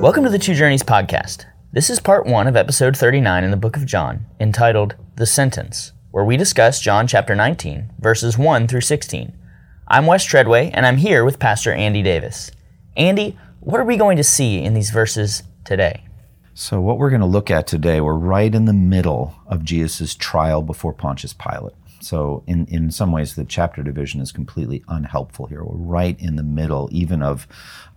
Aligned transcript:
Welcome 0.00 0.22
to 0.22 0.30
the 0.30 0.38
Two 0.38 0.54
Journeys 0.54 0.84
podcast. 0.84 1.46
This 1.72 1.90
is 1.90 1.98
part 1.98 2.24
one 2.24 2.46
of 2.46 2.54
episode 2.54 2.96
39 2.96 3.42
in 3.42 3.50
the 3.50 3.56
book 3.56 3.76
of 3.76 3.84
John, 3.84 4.26
entitled 4.38 4.94
The 5.16 5.26
Sentence, 5.26 5.90
where 6.12 6.24
we 6.24 6.36
discuss 6.36 6.80
John 6.80 7.08
chapter 7.08 7.34
19, 7.34 7.94
verses 7.98 8.38
1 8.38 8.68
through 8.68 8.82
16. 8.82 9.36
I'm 9.88 10.06
Wes 10.06 10.24
Treadway, 10.24 10.70
and 10.70 10.86
I'm 10.86 10.98
here 10.98 11.24
with 11.24 11.40
Pastor 11.40 11.72
Andy 11.72 12.00
Davis. 12.00 12.52
Andy, 12.96 13.36
what 13.58 13.80
are 13.80 13.84
we 13.84 13.96
going 13.96 14.16
to 14.18 14.22
see 14.22 14.62
in 14.62 14.72
these 14.72 14.90
verses 14.90 15.42
today? 15.64 16.04
So, 16.54 16.80
what 16.80 16.98
we're 16.98 17.10
going 17.10 17.20
to 17.20 17.26
look 17.26 17.50
at 17.50 17.66
today, 17.66 18.00
we're 18.00 18.14
right 18.14 18.54
in 18.54 18.66
the 18.66 18.72
middle 18.72 19.34
of 19.48 19.64
Jesus' 19.64 20.14
trial 20.14 20.62
before 20.62 20.92
Pontius 20.92 21.32
Pilate. 21.32 21.74
So, 22.00 22.42
in, 22.46 22.66
in 22.66 22.90
some 22.90 23.12
ways, 23.12 23.34
the 23.34 23.44
chapter 23.44 23.82
division 23.82 24.20
is 24.20 24.32
completely 24.32 24.84
unhelpful 24.88 25.46
here. 25.46 25.64
We're 25.64 25.76
right 25.76 26.18
in 26.20 26.36
the 26.36 26.42
middle, 26.42 26.88
even 26.92 27.22
of, 27.22 27.48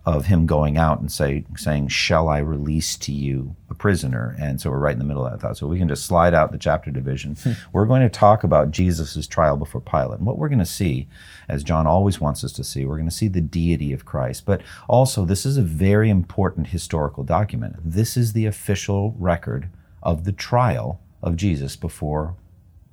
of 0.04 0.26
him 0.26 0.46
going 0.46 0.76
out 0.76 1.00
and 1.00 1.10
say, 1.10 1.44
saying, 1.56 1.88
Shall 1.88 2.28
I 2.28 2.38
release 2.38 2.96
to 2.98 3.12
you 3.12 3.54
a 3.70 3.74
prisoner? 3.74 4.36
And 4.40 4.60
so, 4.60 4.70
we're 4.70 4.78
right 4.78 4.92
in 4.92 4.98
the 4.98 5.04
middle 5.04 5.24
of 5.24 5.32
that 5.32 5.40
thought. 5.40 5.56
So, 5.56 5.66
we 5.66 5.78
can 5.78 5.88
just 5.88 6.06
slide 6.06 6.34
out 6.34 6.52
the 6.52 6.58
chapter 6.58 6.90
division. 6.90 7.36
Hmm. 7.36 7.52
We're 7.72 7.86
going 7.86 8.02
to 8.02 8.08
talk 8.08 8.44
about 8.44 8.70
Jesus' 8.70 9.26
trial 9.26 9.56
before 9.56 9.80
Pilate. 9.80 10.18
And 10.18 10.26
what 10.26 10.38
we're 10.38 10.48
going 10.48 10.58
to 10.58 10.66
see, 10.66 11.08
as 11.48 11.62
John 11.62 11.86
always 11.86 12.20
wants 12.20 12.42
us 12.44 12.52
to 12.52 12.64
see, 12.64 12.84
we're 12.84 12.96
going 12.96 13.08
to 13.08 13.14
see 13.14 13.28
the 13.28 13.40
deity 13.40 13.92
of 13.92 14.04
Christ. 14.04 14.44
But 14.44 14.62
also, 14.88 15.24
this 15.24 15.46
is 15.46 15.56
a 15.56 15.62
very 15.62 16.10
important 16.10 16.68
historical 16.68 17.24
document. 17.24 17.76
This 17.84 18.16
is 18.16 18.32
the 18.32 18.46
official 18.46 19.14
record 19.18 19.68
of 20.02 20.24
the 20.24 20.32
trial 20.32 21.00
of 21.22 21.36
Jesus 21.36 21.76
before 21.76 22.34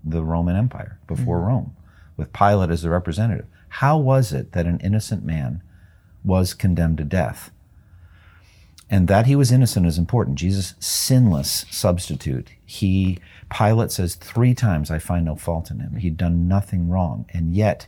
the 0.04 0.24
Roman 0.24 0.56
Empire, 0.56 1.00
before 1.08 1.38
mm-hmm. 1.38 1.48
Rome, 1.48 1.76
with 2.18 2.34
Pilate 2.34 2.70
as 2.70 2.82
the 2.82 2.90
representative. 2.90 3.46
How 3.70 3.98
was 3.98 4.34
it 4.34 4.54
that 4.54 4.66
an 4.66 4.80
innocent 4.80 5.24
man 5.24 5.62
was 6.24 6.54
condemned 6.54 6.98
to 6.98 7.04
death? 7.04 7.52
And 8.90 9.08
that 9.08 9.28
he 9.28 9.36
was 9.36 9.52
innocent 9.52 9.86
is 9.86 10.00
important. 10.00 10.38
Jesus, 10.38 10.74
sinless 10.80 11.66
substitute. 11.70 12.50
He, 12.66 13.20
Pilate 13.56 13.92
says 13.92 14.16
three 14.16 14.56
times, 14.56 14.90
I 14.90 14.98
find 14.98 15.26
no 15.26 15.36
fault 15.36 15.70
in 15.70 15.80
him. 15.80 15.98
He'd 15.98 16.18
done 16.18 16.48
nothing 16.48 16.90
wrong. 16.90 17.26
And 17.30 17.54
yet, 17.54 17.86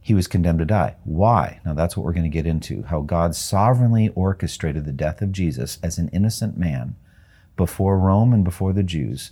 he 0.00 0.14
was 0.14 0.26
condemned 0.26 0.58
to 0.58 0.64
die. 0.64 0.96
Why? 1.04 1.60
Now, 1.64 1.74
that's 1.74 1.96
what 1.96 2.04
we're 2.04 2.14
going 2.14 2.24
to 2.24 2.30
get 2.30 2.46
into 2.46 2.82
how 2.82 3.02
God 3.02 3.36
sovereignly 3.36 4.08
orchestrated 4.14 4.86
the 4.86 4.92
death 4.92 5.22
of 5.22 5.32
Jesus 5.32 5.78
as 5.82 5.98
an 5.98 6.08
innocent 6.08 6.58
man 6.58 6.96
before 7.56 7.98
Rome 7.98 8.32
and 8.32 8.42
before 8.42 8.72
the 8.72 8.82
Jews 8.82 9.30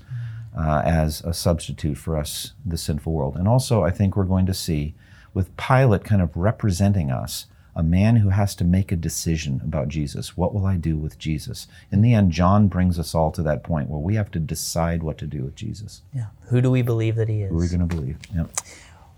uh, 0.56 0.82
as 0.84 1.20
a 1.22 1.34
substitute 1.34 1.98
for 1.98 2.16
us, 2.16 2.52
the 2.64 2.78
sinful 2.78 3.12
world. 3.12 3.36
And 3.36 3.46
also, 3.46 3.84
I 3.84 3.90
think 3.90 4.16
we're 4.16 4.24
going 4.24 4.46
to 4.46 4.54
see 4.54 4.94
with 5.34 5.54
Pilate 5.56 6.04
kind 6.04 6.22
of 6.22 6.34
representing 6.34 7.10
us, 7.10 7.46
a 7.74 7.82
man 7.82 8.16
who 8.16 8.30
has 8.30 8.54
to 8.54 8.64
make 8.64 8.90
a 8.90 8.96
decision 8.96 9.60
about 9.62 9.88
Jesus. 9.88 10.34
What 10.34 10.54
will 10.54 10.64
I 10.64 10.76
do 10.76 10.96
with 10.96 11.18
Jesus? 11.18 11.68
In 11.92 12.00
the 12.00 12.14
end, 12.14 12.32
John 12.32 12.68
brings 12.68 12.98
us 12.98 13.14
all 13.14 13.30
to 13.32 13.42
that 13.42 13.62
point 13.62 13.90
where 13.90 14.00
we 14.00 14.14
have 14.14 14.30
to 14.30 14.38
decide 14.38 15.02
what 15.02 15.18
to 15.18 15.26
do 15.26 15.42
with 15.42 15.54
Jesus. 15.54 16.00
Yeah. 16.14 16.28
Who 16.48 16.62
do 16.62 16.70
we 16.70 16.80
believe 16.80 17.16
that 17.16 17.28
he 17.28 17.42
is? 17.42 17.50
Who 17.50 17.58
are 17.58 17.60
we 17.60 17.68
going 17.68 17.86
to 17.86 17.94
believe? 17.94 18.16
Yep. 18.34 18.50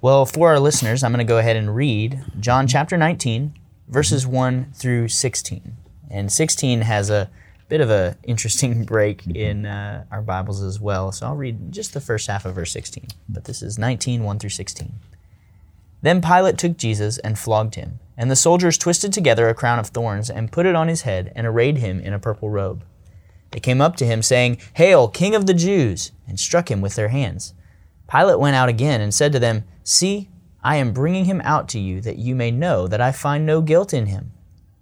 Well, 0.01 0.27
for 0.27 0.49
our 0.49 0.59
listeners, 0.59 1.05
I'm 1.05 1.13
going 1.13 1.25
to 1.25 1.31
go 1.31 1.39
ahead 1.39 1.55
and 1.55 1.73
read 1.73 2.21
John 2.41 2.67
chapter 2.67 2.97
19, 2.97 3.55
verses 3.87 4.27
1 4.27 4.73
through 4.75 5.07
16. 5.07 5.77
And 6.11 6.33
16 6.33 6.81
has 6.81 7.11
a 7.11 7.31
bit 7.69 7.81
of 7.81 7.91
a 7.91 8.17
interesting 8.25 8.85
break 8.87 9.23
mm-hmm. 9.23 9.37
in 9.37 9.67
uh, 9.67 10.05
our 10.11 10.23
Bibles 10.23 10.63
as 10.63 10.81
well. 10.81 11.13
So 11.13 11.27
I'll 11.27 11.37
read 11.37 11.73
just 11.73 11.95
the 11.95 12.01
first 12.01 12.27
half 12.27 12.45
of 12.45 12.55
verse 12.55 12.73
16. 12.73 13.07
But 13.29 13.45
this 13.45 13.63
is 13.63 13.79
19, 13.79 14.25
1 14.25 14.39
through 14.39 14.51
16. 14.51 14.93
Then 16.01 16.23
Pilate 16.23 16.59
took 16.59 16.77
Jesus 16.77 17.19
and 17.19 17.39
flogged 17.39 17.75
him, 17.75 17.99
and 18.17 18.31
the 18.31 18.37
soldiers 18.37 18.79
twisted 18.79 19.13
together 19.13 19.49
a 19.49 19.55
crown 19.55 19.81
of 19.81 19.89
thorns 19.89 20.31
and 20.31 20.53
put 20.53 20.67
it 20.67 20.77
on 20.77 20.87
his 20.87 21.03
head 21.03 21.33
and 21.35 21.47
arrayed 21.47 21.79
him 21.79 22.01
in 22.01 22.13
a 22.13 22.21
purple 22.21 22.51
robe. 22.51 22.85
They 23.51 23.61
came 23.61 23.81
up 23.81 23.97
to 23.97 24.07
him, 24.07 24.23
saying, 24.23 24.59
Hail, 24.75 25.09
King 25.09 25.35
of 25.35 25.47
the 25.47 25.55
Jews! 25.55 26.13
and 26.27 26.39
struck 26.39 26.71
him 26.71 26.81
with 26.81 26.95
their 26.95 27.09
hands. 27.09 27.55
Pilate 28.09 28.39
went 28.39 28.55
out 28.55 28.69
again 28.69 29.01
and 29.01 29.13
said 29.13 29.33
to 29.33 29.39
them, 29.39 29.65
See, 29.83 30.29
I 30.63 30.77
am 30.77 30.93
bringing 30.93 31.25
him 31.25 31.41
out 31.43 31.69
to 31.71 31.79
you 31.79 32.01
that 32.03 32.19
you 32.19 32.35
may 32.35 32.51
know 32.51 32.87
that 32.87 33.01
I 33.01 33.13
find 33.13 33.47
no 33.47 33.63
guilt 33.63 33.95
in 33.95 34.07
him. 34.07 34.33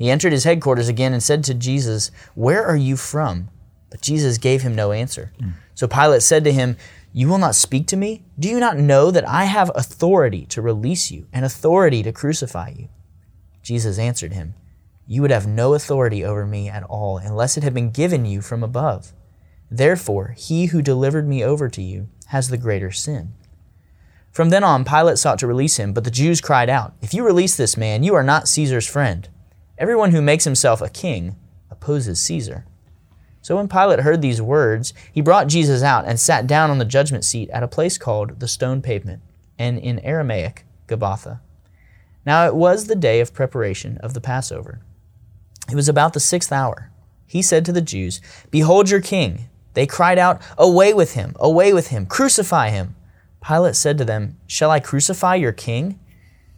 He 0.00 0.10
entered 0.10 0.32
his 0.32 0.44
headquarters 0.44 0.88
again 0.88 1.12
and 1.12 1.22
said 1.22 1.44
to 1.44 1.52
Jesus, 1.52 2.10
Where 2.34 2.64
are 2.64 2.74
you 2.74 2.96
from? 2.96 3.50
But 3.90 4.00
Jesus 4.00 4.38
gave 4.38 4.62
him 4.62 4.74
no 4.74 4.92
answer. 4.92 5.30
Mm. 5.38 5.52
So 5.74 5.86
Pilate 5.86 6.22
said 6.22 6.42
to 6.44 6.52
him, 6.52 6.78
You 7.12 7.28
will 7.28 7.36
not 7.36 7.54
speak 7.54 7.86
to 7.88 7.98
me? 7.98 8.24
Do 8.38 8.48
you 8.48 8.58
not 8.58 8.78
know 8.78 9.10
that 9.10 9.28
I 9.28 9.44
have 9.44 9.70
authority 9.74 10.46
to 10.46 10.62
release 10.62 11.10
you 11.10 11.26
and 11.34 11.44
authority 11.44 12.02
to 12.02 12.12
crucify 12.12 12.72
you? 12.78 12.88
Jesus 13.62 13.98
answered 13.98 14.32
him, 14.32 14.54
You 15.06 15.20
would 15.20 15.30
have 15.30 15.46
no 15.46 15.74
authority 15.74 16.24
over 16.24 16.46
me 16.46 16.70
at 16.70 16.84
all 16.84 17.18
unless 17.18 17.58
it 17.58 17.62
had 17.62 17.74
been 17.74 17.90
given 17.90 18.24
you 18.24 18.40
from 18.40 18.62
above. 18.62 19.12
Therefore, 19.70 20.34
he 20.34 20.66
who 20.66 20.80
delivered 20.80 21.28
me 21.28 21.44
over 21.44 21.68
to 21.68 21.82
you 21.82 22.08
has 22.28 22.48
the 22.48 22.56
greater 22.56 22.90
sin. 22.90 23.34
From 24.32 24.48
then 24.48 24.64
on, 24.64 24.86
Pilate 24.86 25.18
sought 25.18 25.38
to 25.40 25.46
release 25.46 25.76
him, 25.76 25.92
but 25.92 26.04
the 26.04 26.10
Jews 26.10 26.40
cried 26.40 26.70
out, 26.70 26.94
If 27.02 27.12
you 27.12 27.22
release 27.22 27.54
this 27.54 27.76
man, 27.76 28.02
you 28.02 28.14
are 28.14 28.22
not 28.22 28.48
Caesar's 28.48 28.86
friend. 28.86 29.28
Everyone 29.80 30.10
who 30.10 30.20
makes 30.20 30.44
himself 30.44 30.82
a 30.82 30.90
king 30.90 31.36
opposes 31.70 32.20
Caesar. 32.20 32.66
So 33.40 33.56
when 33.56 33.66
Pilate 33.66 34.00
heard 34.00 34.20
these 34.20 34.42
words, 34.42 34.92
he 35.10 35.22
brought 35.22 35.46
Jesus 35.46 35.82
out 35.82 36.04
and 36.04 36.20
sat 36.20 36.46
down 36.46 36.70
on 36.70 36.76
the 36.76 36.84
judgment 36.84 37.24
seat 37.24 37.48
at 37.48 37.62
a 37.62 37.68
place 37.68 37.96
called 37.96 38.40
the 38.40 38.46
stone 38.46 38.82
pavement, 38.82 39.22
and 39.58 39.78
in 39.78 39.98
Aramaic, 40.00 40.66
Gabbatha. 40.86 41.40
Now 42.26 42.46
it 42.46 42.54
was 42.54 42.86
the 42.86 42.94
day 42.94 43.20
of 43.20 43.32
preparation 43.32 43.96
of 44.02 44.12
the 44.12 44.20
Passover. 44.20 44.82
It 45.70 45.76
was 45.76 45.88
about 45.88 46.12
the 46.12 46.20
sixth 46.20 46.52
hour. 46.52 46.90
He 47.26 47.40
said 47.40 47.64
to 47.64 47.72
the 47.72 47.80
Jews, 47.80 48.20
Behold 48.50 48.90
your 48.90 49.00
king. 49.00 49.48
They 49.72 49.86
cried 49.86 50.18
out, 50.18 50.42
Away 50.58 50.92
with 50.92 51.14
him! 51.14 51.34
Away 51.40 51.72
with 51.72 51.86
him! 51.86 52.04
Crucify 52.04 52.68
him! 52.68 52.96
Pilate 53.42 53.76
said 53.76 53.96
to 53.96 54.04
them, 54.04 54.36
Shall 54.46 54.70
I 54.70 54.78
crucify 54.78 55.36
your 55.36 55.52
king? 55.52 55.98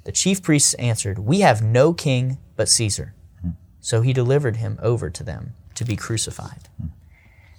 The 0.02 0.10
chief 0.10 0.42
priests 0.42 0.74
answered, 0.74 1.20
We 1.20 1.40
have 1.40 1.62
no 1.62 1.92
king 1.92 2.38
but 2.62 2.68
Caesar. 2.68 3.12
So 3.80 4.02
he 4.02 4.12
delivered 4.12 4.58
him 4.58 4.78
over 4.80 5.10
to 5.10 5.24
them 5.24 5.54
to 5.74 5.84
be 5.84 5.96
crucified. 5.96 6.68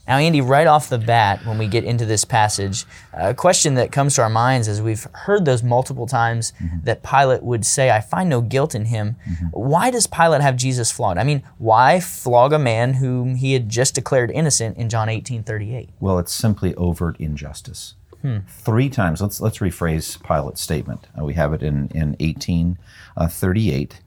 Now, 0.08 0.16
Andy, 0.18 0.40
right 0.40 0.66
off 0.66 0.88
the 0.88 0.98
bat, 0.98 1.46
when 1.46 1.58
we 1.58 1.68
get 1.68 1.84
into 1.84 2.06
this 2.06 2.24
passage, 2.24 2.86
a 3.12 3.34
question 3.34 3.74
that 3.74 3.92
comes 3.92 4.16
to 4.16 4.22
our 4.22 4.30
minds 4.30 4.70
as 4.70 4.82
we've 4.82 5.06
heard 5.12 5.44
those 5.44 5.62
multiple 5.62 6.08
times 6.08 6.54
mm-hmm. 6.54 6.86
that 6.86 7.04
Pilate 7.04 7.44
would 7.44 7.66
say, 7.66 7.92
I 7.92 8.00
find 8.00 8.30
no 8.30 8.40
guilt 8.40 8.76
in 8.76 8.86
him. 8.86 9.18
Mm-hmm. 9.28 9.48
Why 9.48 9.92
does 9.92 10.08
Pilate 10.08 10.40
have 10.40 10.56
Jesus 10.56 10.90
flogged? 10.90 11.20
I 11.20 11.26
mean, 11.26 11.44
why 11.58 12.00
flog 12.00 12.54
a 12.54 12.60
man 12.60 12.94
whom 12.94 13.36
he 13.36 13.52
had 13.52 13.68
just 13.68 13.96
declared 13.96 14.32
innocent 14.32 14.78
in 14.78 14.88
John 14.88 15.10
18 15.10 15.44
38? 15.44 15.90
Well, 16.00 16.18
it's 16.18 16.34
simply 16.34 16.74
overt 16.76 17.20
injustice. 17.20 17.96
Hmm. 18.22 18.38
Three 18.48 18.88
times, 18.88 19.22
let's, 19.22 19.42
let's 19.42 19.58
rephrase 19.58 20.24
Pilate's 20.24 20.62
statement. 20.62 21.08
Uh, 21.20 21.26
we 21.26 21.34
have 21.34 21.52
it 21.52 21.62
in, 21.62 21.90
in 21.90 22.16
18 22.22 22.78
uh, 23.18 23.28
38 23.28 24.00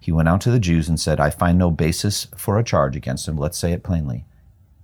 he 0.00 0.10
went 0.10 0.28
out 0.28 0.40
to 0.40 0.50
the 0.50 0.58
Jews 0.58 0.88
and 0.88 0.98
said, 0.98 1.20
I 1.20 1.28
find 1.28 1.58
no 1.58 1.70
basis 1.70 2.26
for 2.34 2.58
a 2.58 2.64
charge 2.64 2.96
against 2.96 3.28
him. 3.28 3.36
Let's 3.36 3.58
say 3.58 3.72
it 3.72 3.82
plainly. 3.82 4.24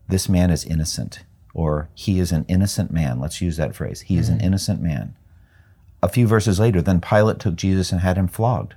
This 0.08 0.28
man 0.28 0.50
is 0.50 0.64
innocent, 0.64 1.24
or 1.54 1.88
he 1.94 2.20
is 2.20 2.32
an 2.32 2.44
innocent 2.48 2.92
man. 2.92 3.18
Let's 3.18 3.40
use 3.40 3.56
that 3.56 3.74
phrase. 3.74 4.02
He 4.02 4.18
is 4.18 4.26
mm-hmm. 4.26 4.40
an 4.40 4.44
innocent 4.44 4.82
man. 4.82 5.16
A 6.02 6.08
few 6.10 6.26
verses 6.26 6.60
later, 6.60 6.82
then 6.82 7.00
Pilate 7.00 7.38
took 7.38 7.56
Jesus 7.56 7.90
and 7.90 8.02
had 8.02 8.18
him 8.18 8.28
flogged. 8.28 8.74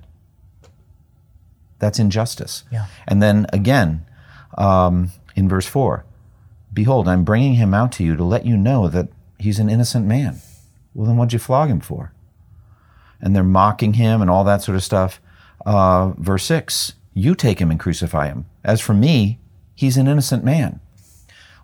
That's 1.77 1.99
injustice. 1.99 2.63
Yeah. 2.71 2.85
And 3.05 3.21
then 3.21 3.45
again, 3.51 4.05
um, 4.57 5.11
in 5.35 5.49
verse 5.49 5.67
4, 5.67 6.05
Behold, 6.71 7.07
I'm 7.07 7.25
bringing 7.25 7.55
him 7.55 7.73
out 7.73 7.91
to 7.93 8.03
you 8.03 8.15
to 8.15 8.23
let 8.23 8.45
you 8.45 8.55
know 8.55 8.87
that 8.87 9.09
he's 9.37 9.59
an 9.59 9.69
innocent 9.69 10.05
man. 10.05 10.39
Well, 10.93 11.07
then 11.07 11.17
what'd 11.17 11.33
you 11.33 11.39
flog 11.39 11.69
him 11.69 11.81
for? 11.81 12.13
And 13.19 13.35
they're 13.35 13.43
mocking 13.43 13.93
him 13.93 14.21
and 14.21 14.29
all 14.29 14.45
that 14.45 14.61
sort 14.61 14.77
of 14.77 14.83
stuff 14.83 15.19
uh, 15.65 16.13
verse 16.17 16.43
6 16.45 16.93
You 17.13 17.35
take 17.35 17.59
him 17.59 17.71
and 17.71 17.79
crucify 17.79 18.27
him. 18.27 18.45
As 18.63 18.81
for 18.81 18.93
me, 18.93 19.39
he's 19.75 19.97
an 19.97 20.07
innocent 20.07 20.43
man. 20.43 20.79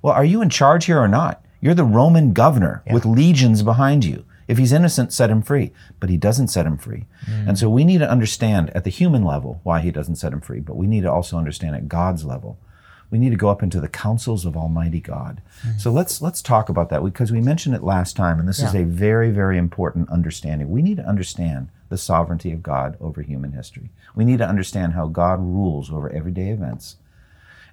Well, 0.01 0.13
are 0.13 0.25
you 0.25 0.41
in 0.41 0.49
charge 0.49 0.85
here 0.85 0.99
or 0.99 1.07
not? 1.07 1.43
You're 1.61 1.73
the 1.73 1.83
Roman 1.83 2.33
governor 2.33 2.83
yeah. 2.85 2.93
with 2.93 3.05
legions 3.05 3.63
behind 3.63 4.05
you. 4.05 4.25
If 4.47 4.59
he's 4.59 4.71
innocent, 4.71 5.11
set 5.11 5.31
him 5.31 5.41
free. 5.41 5.71
But 5.99 6.09
he 6.09 6.17
doesn't 6.17 6.49
set 6.49 6.67
him 6.67 6.77
free. 6.77 7.05
Mm. 7.25 7.49
And 7.49 7.57
so 7.57 7.69
we 7.69 7.83
need 7.83 7.97
to 7.99 8.09
understand 8.09 8.69
at 8.71 8.83
the 8.83 8.91
human 8.91 9.23
level 9.23 9.59
why 9.63 9.79
he 9.79 9.91
doesn't 9.91 10.17
set 10.17 10.33
him 10.33 10.41
free, 10.41 10.59
but 10.59 10.75
we 10.75 10.85
need 10.85 11.01
to 11.01 11.11
also 11.11 11.37
understand 11.37 11.75
at 11.75 11.87
God's 11.87 12.23
level 12.23 12.59
We 13.11 13.17
need 13.17 13.29
to 13.29 13.35
go 13.35 13.49
up 13.49 13.63
into 13.63 13.79
the 13.79 13.87
councils 13.87 14.45
of 14.45 14.57
Almighty 14.57 14.99
God. 14.99 15.41
Hmm. 15.61 15.77
So 15.77 15.91
let's 15.91 16.21
let's 16.21 16.41
talk 16.41 16.69
about 16.69 16.89
that 16.89 17.03
because 17.03 17.31
we 17.31 17.41
mentioned 17.41 17.75
it 17.75 17.83
last 17.83 18.15
time, 18.15 18.39
and 18.39 18.47
this 18.47 18.59
is 18.59 18.73
a 18.73 18.83
very 18.83 19.31
very 19.31 19.57
important 19.57 20.09
understanding. 20.09 20.69
We 20.69 20.81
need 20.81 20.97
to 20.97 21.07
understand 21.07 21.69
the 21.89 21.97
sovereignty 21.97 22.51
of 22.51 22.63
God 22.63 22.97
over 22.99 23.21
human 23.21 23.51
history. 23.51 23.89
We 24.15 24.25
need 24.25 24.39
to 24.39 24.47
understand 24.47 24.93
how 24.93 25.07
God 25.07 25.39
rules 25.39 25.91
over 25.91 26.09
everyday 26.09 26.49
events. 26.49 26.97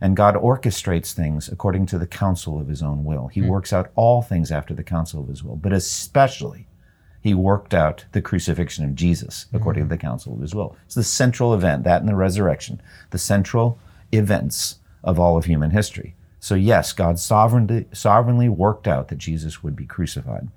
And 0.00 0.16
God 0.16 0.34
orchestrates 0.34 1.12
things 1.12 1.48
according 1.48 1.86
to 1.86 1.98
the 1.98 2.08
counsel 2.08 2.60
of 2.60 2.66
his 2.66 2.82
own 2.82 3.04
will. 3.04 3.28
He 3.28 3.40
hmm. 3.40 3.48
works 3.48 3.72
out 3.72 3.92
all 3.94 4.20
things 4.20 4.50
after 4.50 4.74
the 4.74 4.82
counsel 4.82 5.22
of 5.22 5.28
his 5.28 5.44
will, 5.44 5.56
but 5.56 5.72
especially 5.72 6.66
he 7.20 7.34
worked 7.34 7.72
out 7.72 8.04
the 8.10 8.20
crucifixion 8.20 8.84
of 8.84 8.96
Jesus 8.96 9.46
according 9.52 9.84
hmm. 9.84 9.88
to 9.88 9.94
the 9.94 10.00
counsel 10.00 10.34
of 10.34 10.40
his 10.40 10.54
will. 10.54 10.76
It's 10.86 10.96
the 10.96 11.04
central 11.04 11.54
event, 11.54 11.84
that 11.84 12.00
and 12.00 12.08
the 12.08 12.16
resurrection, 12.16 12.82
the 13.10 13.18
central 13.18 13.78
events 14.10 14.80
of 15.02 15.18
all 15.18 15.36
of 15.36 15.44
human 15.44 15.70
history. 15.70 16.14
So, 16.40 16.54
yes, 16.54 16.92
God 16.92 17.18
sovereignly, 17.18 17.86
sovereignly 17.92 18.48
worked 18.48 18.88
out 18.88 19.08
that 19.08 19.18
Jesus 19.18 19.62
would 19.62 19.76
be 19.76 19.86
crucified. 19.86 20.48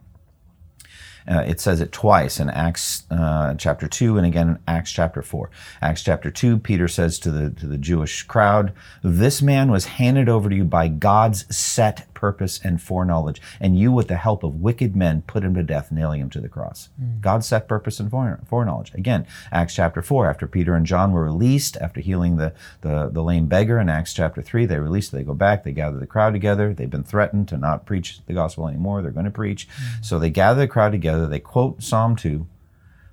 Uh, 1.27 1.44
it 1.47 1.59
says 1.59 1.81
it 1.81 1.92
twice 1.92 2.39
in 2.39 2.51
Acts 2.51 3.03
uh, 3.09 3.56
chapter 3.56 3.88
two, 3.88 4.18
and 4.18 4.27
again 4.27 4.50
in 4.50 4.59
Acts 4.68 4.92
chapter 4.92 5.24
four. 5.24 5.50
Acts 5.81 6.03
chapter 6.03 6.30
two, 6.30 6.59
Peter 6.59 6.88
says 6.88 7.18
to 7.19 7.31
the 7.31 7.50
to 7.50 7.65
the 7.65 7.80
Jewish 7.80 8.24
crowd, 8.24 8.74
"This 9.03 9.42
man 9.42 9.71
was 9.71 9.86
handed 9.86 10.30
over 10.30 10.50
to 10.50 10.56
you 10.56 10.65
by 10.65 10.88
God's 10.88 11.56
set 11.56 12.13
purpose 12.25 12.60
and 12.63 12.81
foreknowledge, 12.81 13.39
and 13.60 13.77
you, 13.77 13.92
with 13.92 14.07
the 14.07 14.18
help 14.27 14.44
of 14.44 14.62
wicked 14.68 14.95
men, 14.95 15.24
put 15.33 15.44
him 15.44 15.54
to 15.56 15.63
death, 15.63 15.92
nailing 15.92 16.22
him 16.22 16.30
to 16.31 16.42
the 16.42 16.50
cross." 16.57 16.89
God 17.22 17.44
set 17.44 17.68
purpose 17.68 18.00
and 18.00 18.10
foreknowledge. 18.12 18.94
Again, 18.94 19.27
Acts 19.51 19.75
chapter 19.75 20.01
four, 20.01 20.30
after 20.30 20.48
Peter 20.48 20.74
and 20.75 20.86
John 20.86 21.12
were 21.12 21.24
released 21.24 21.77
after 21.77 22.01
healing 22.01 22.38
the 22.38 22.54
the, 22.81 23.10
the 23.12 23.24
lame 23.30 23.48
beggar 23.48 23.80
in 23.80 23.89
Acts 23.89 24.13
chapter 24.13 24.42
three, 24.42 24.66
they 24.66 24.80
released. 24.80 25.12
They 25.12 25.24
go 25.24 25.33
back. 25.33 25.63
They 25.63 25.72
gather 25.72 26.00
the 26.00 26.07
crowd 26.07 26.33
together. 26.33 26.74
They've 26.74 26.89
been 26.89 27.04
threatened 27.04 27.48
to 27.50 27.57
not 27.57 27.86
preach 27.86 28.19
the 28.25 28.33
gospel 28.33 28.68
anymore. 28.68 29.01
They're 29.01 29.12
going 29.12 29.25
to 29.25 29.31
preach, 29.31 29.68
so 30.01 30.18
they 30.18 30.30
gather 30.30 30.62
the 30.62 30.68
crowd 30.68 30.92
together. 30.92 31.28
They 31.28 31.39
quote 31.39 31.83
Psalm 31.83 32.16
2, 32.16 32.48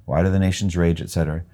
why 0.05 0.23
do 0.23 0.31
the 0.31 0.39
nations 0.39 0.77
rage, 0.77 1.01
etc. 1.01 1.45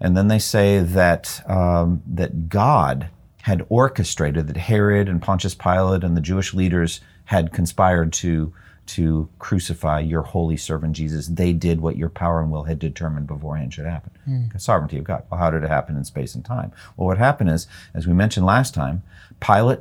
And 0.00 0.16
then 0.16 0.28
they 0.28 0.38
say 0.38 0.80
that, 0.80 1.42
um, 1.48 2.02
that 2.06 2.48
God 2.48 3.08
had 3.48 3.64
orchestrated, 3.70 4.46
that 4.46 4.58
Herod 4.58 5.08
and 5.08 5.22
Pontius 5.22 5.54
Pilate 5.54 6.04
and 6.04 6.14
the 6.14 6.20
Jewish 6.20 6.52
leaders 6.52 7.00
had 7.24 7.50
conspired 7.50 8.12
to, 8.12 8.52
to 8.88 9.30
crucify 9.38 10.00
your 10.00 10.20
holy 10.20 10.58
servant 10.58 10.94
Jesus. 10.94 11.28
They 11.28 11.54
did 11.54 11.80
what 11.80 11.96
your 11.96 12.10
power 12.10 12.42
and 12.42 12.52
will 12.52 12.64
had 12.64 12.78
determined 12.78 13.26
beforehand 13.26 13.72
should 13.72 13.86
happen. 13.86 14.12
Hmm. 14.26 14.48
The 14.52 14.58
sovereignty 14.58 14.98
of 14.98 15.04
God. 15.04 15.22
Well, 15.30 15.40
how 15.40 15.50
did 15.50 15.64
it 15.64 15.70
happen 15.70 15.96
in 15.96 16.04
space 16.04 16.34
and 16.34 16.44
time? 16.44 16.72
Well, 16.98 17.06
what 17.06 17.16
happened 17.16 17.48
is, 17.48 17.66
as 17.94 18.06
we 18.06 18.12
mentioned 18.12 18.44
last 18.44 18.74
time, 18.74 19.02
Pilate 19.40 19.80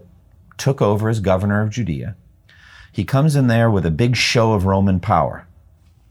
took 0.58 0.81
over 0.81 1.10
as 1.10 1.19
governor 1.19 1.62
of 1.62 1.69
Judea. 1.69 2.16
He 2.94 3.04
comes 3.04 3.36
in 3.36 3.48
there 3.48 3.69
with 3.69 3.86
a 3.86 3.92
big 3.92 4.16
show 4.16 4.54
of 4.54 4.66
Roman 4.66 5.02
power. 5.02 5.46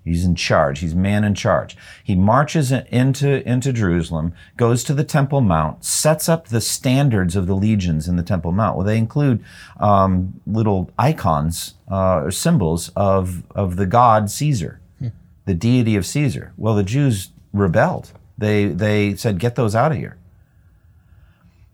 He's 0.06 0.25
in 0.25 0.37
charge. 0.37 0.79
He's 0.79 0.94
man 0.94 1.25
in 1.25 1.35
charge. 1.35 1.76
He 2.05 2.14
marches 2.14 2.70
into, 2.70 3.47
into 3.47 3.73
Jerusalem, 3.73 4.32
goes 4.56 4.85
to 4.85 4.94
the 4.94 5.03
Temple 5.03 5.41
Mount, 5.41 5.85
sets 5.85 6.29
up 6.29 6.47
the 6.47 6.61
standards 6.61 7.35
of 7.35 7.49
the 7.49 7.56
legions 7.56 8.06
in 8.06 8.14
the 8.14 8.23
Temple 8.23 8.53
Mount. 8.53 8.76
Well, 8.76 8.87
they 8.87 8.99
include 8.99 9.44
um, 9.81 10.41
little 10.47 10.93
icons 10.97 11.75
uh, 11.91 12.20
or 12.20 12.31
symbols 12.31 12.91
of, 12.94 13.43
of 13.50 13.75
the 13.75 13.85
god 13.85 14.31
Caesar, 14.31 14.81
the 15.44 15.55
deity 15.55 15.97
of 15.97 16.06
Caesar. 16.06 16.53
Well, 16.56 16.76
the 16.76 16.85
Jews 16.85 17.31
rebelled. 17.53 18.12
They, 18.38 18.67
they 18.67 19.17
said, 19.17 19.41
get 19.41 19.56
those 19.56 19.75
out 19.75 19.91
of 19.91 19.99
here. 19.99 20.19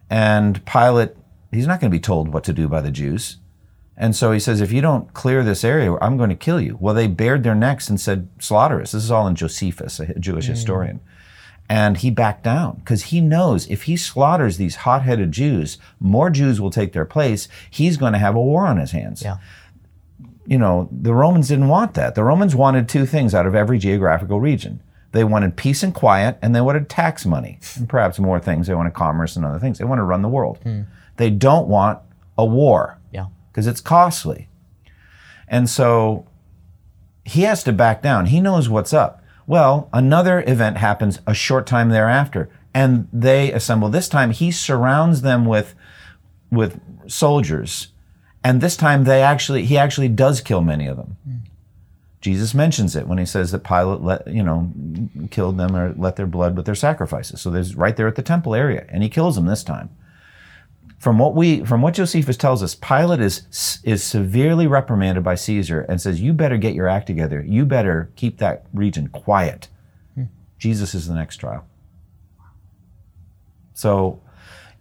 And 0.09 0.65
Pilate, 0.65 1.11
he's 1.51 1.67
not 1.67 1.81
going 1.81 1.91
to 1.91 1.95
be 1.95 2.01
told 2.01 2.33
what 2.33 2.45
to 2.45 2.55
do 2.55 2.67
by 2.67 2.81
the 2.81 2.91
Jews. 2.91 3.37
And 3.97 4.17
so 4.17 4.33
he 4.33 4.41
says, 4.41 4.61
if 4.61 4.73
you 4.73 4.81
don't 4.81 5.13
clear 5.13 5.45
this 5.45 5.65
area, 5.65 5.95
I'm 6.01 6.17
going 6.17 6.31
to 6.31 6.37
kill 6.37 6.61
you. 6.61 6.79
Well, 6.81 6.95
they 6.95 7.07
bared 7.07 7.43
their 7.43 7.55
necks 7.55 7.89
and 7.89 8.01
said, 8.01 8.29
slaughter 8.39 8.81
us. 8.81 8.93
This 8.93 9.05
is 9.05 9.11
all 9.11 9.27
in 9.27 9.37
Josephus, 9.37 10.01
a 10.01 10.19
Jewish 10.19 10.47
hmm. 10.47 10.53
historian. 10.53 11.01
And 11.69 11.99
he 11.99 12.11
backed 12.11 12.43
down 12.43 12.77
because 12.77 13.05
he 13.05 13.21
knows 13.21 13.67
if 13.69 13.85
he 13.85 13.97
slaughters 13.97 14.57
these 14.57 14.77
hot 14.77 15.03
headed 15.03 15.33
Jews, 15.33 15.79
more 16.01 16.31
Jews 16.31 16.61
will 16.61 16.71
take 16.71 16.93
their 16.93 17.05
place. 17.05 17.49
He's 17.71 17.97
going 17.97 18.13
to 18.13 18.19
have 18.19 18.35
a 18.35 18.43
war 18.43 18.67
on 18.67 18.79
his 18.79 18.91
hands. 18.91 19.23
Yeah. 19.23 19.39
You 20.47 20.59
know, 20.59 20.89
the 20.91 21.15
Romans 21.15 21.49
didn't 21.49 21.69
want 21.69 21.95
that. 21.95 22.15
The 22.15 22.25
Romans 22.25 22.55
wanted 22.55 22.89
two 22.89 23.07
things 23.07 23.35
out 23.35 23.47
of 23.47 23.55
every 23.55 23.79
geographical 23.79 24.41
region 24.41 24.83
they 25.13 25.25
wanted 25.25 25.57
peace 25.57 25.83
and 25.83 25.95
quiet, 25.95 26.39
and 26.43 26.55
they 26.55 26.61
wanted 26.61 26.89
tax 26.89 27.25
money, 27.25 27.59
and 27.77 27.89
perhaps 27.89 28.19
more 28.19 28.41
things. 28.41 28.67
They 28.67 28.75
wanted 28.75 28.95
commerce 28.95 29.37
and 29.37 29.45
other 29.45 29.59
things. 29.59 29.79
They 29.79 29.85
want 29.85 29.99
to 29.99 30.05
run 30.05 30.23
the 30.23 30.29
world. 30.29 30.59
Hmm. 30.63 30.83
They 31.19 31.31
don't 31.31 31.69
want 31.69 32.01
a 32.37 32.45
war. 32.45 32.99
Because 33.53 33.67
it's 33.67 33.81
costly. 33.81 34.49
And 35.47 35.69
so 35.69 36.27
he 37.25 37.43
has 37.43 37.63
to 37.65 37.73
back 37.73 38.03
down. 38.03 38.27
He 38.27 38.41
knows 38.41 38.69
what's 38.69 38.95
up. 38.95 39.23
Well, 39.47 39.91
another 39.93 40.43
event 40.47 40.79
happens 40.79 41.21
a 41.27 41.35
short 41.35 41.67
time 41.67 41.91
thereafter, 41.91 42.49
and 42.73 43.09
they 43.13 43.53
assemble. 43.53 43.91
This 43.91 44.09
time 44.09 44.31
he 44.31 44.51
surrounds 44.51 45.21
them 45.21 45.45
with 45.45 45.75
with 46.51 46.81
soldiers, 47.07 47.89
and 48.43 48.61
this 48.61 48.77
time 48.77 49.05
they 49.05 49.23
actually 49.23 49.65
he 49.65 49.77
actually 49.77 50.09
does 50.09 50.41
kill 50.41 50.63
many 50.63 50.87
of 50.87 50.97
them. 50.97 51.17
Hmm. 51.25 51.37
Jesus 52.21 52.55
mentions 52.55 52.95
it 52.95 53.09
when 53.09 53.19
he 53.19 53.27
says 53.27 53.51
that 53.51 53.65
Pilate 53.65 54.01
let 54.01 54.27
you 54.29 54.43
know 54.43 54.71
killed 55.31 55.59
them 55.59 55.77
or 55.77 55.93
let 55.99 56.17
their 56.17 56.27
blood 56.27 56.57
with 56.57 56.65
their 56.65 56.75
sacrifices. 56.75 57.41
So 57.41 57.51
there's 57.51 57.75
right 57.75 57.97
there 57.97 58.09
at 58.09 58.15
the 58.15 58.23
temple 58.23 58.55
area, 58.55 58.87
and 58.89 59.03
he 59.03 59.09
kills 59.09 59.35
them 59.35 59.47
this 59.47 59.65
time 59.65 59.91
from 61.03 61.19
what 61.19 61.35
we 61.35 61.65
from 61.65 61.83
what 61.83 61.95
Josephus 61.95 62.37
tells 62.37 62.63
us, 62.63 62.77
Pilate 62.77 63.19
is 63.19 63.81
is 63.83 64.05
severely 64.05 64.69
reprimanded 64.69 65.25
by 65.25 65.35
Caesar 65.35 65.81
and 65.89 66.01
says, 66.01 66.21
"You 66.21 66.33
better 66.33 66.57
get 66.57 66.75
your 66.75 66.87
act 66.87 67.09
together. 67.09 67.43
You 67.45 67.67
better 67.67 68.13
keep 68.15 68.39
that 68.39 68.67
region 68.73 69.09
quiet." 69.09 69.67
Hmm. 70.15 70.27
Jesus 70.61 70.95
is 70.95 71.09
the 71.09 71.15
next 71.15 71.39
trial. 71.39 71.65
So, 73.75 74.21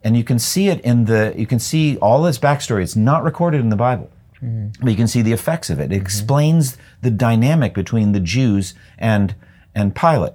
and 0.04 0.16
you 0.16 0.24
can 0.24 0.38
see 0.38 0.68
it 0.68 0.80
in 0.82 1.06
the 1.06 1.34
you 1.36 1.48
can 1.48 1.58
see 1.58 1.98
all 1.98 2.22
this 2.22 2.38
backstory. 2.38 2.84
It's 2.84 2.96
not 2.96 3.24
recorded 3.24 3.60
in 3.60 3.70
the 3.70 3.76
Bible, 3.76 4.12
hmm. 4.40 4.68
but 4.80 4.92
you 4.92 4.96
can 4.96 5.08
see 5.08 5.24
the 5.24 5.34
effects 5.34 5.72
of 5.72 5.80
it. 5.80 5.86
It 5.86 5.96
mm-hmm. 5.96 6.02
explains 6.04 6.78
the 7.02 7.10
dynamic 7.10 7.74
between 7.74 8.12
the 8.12 8.20
Jews 8.20 8.76
and 9.00 9.34
and 9.74 9.96
Pilate. 9.96 10.34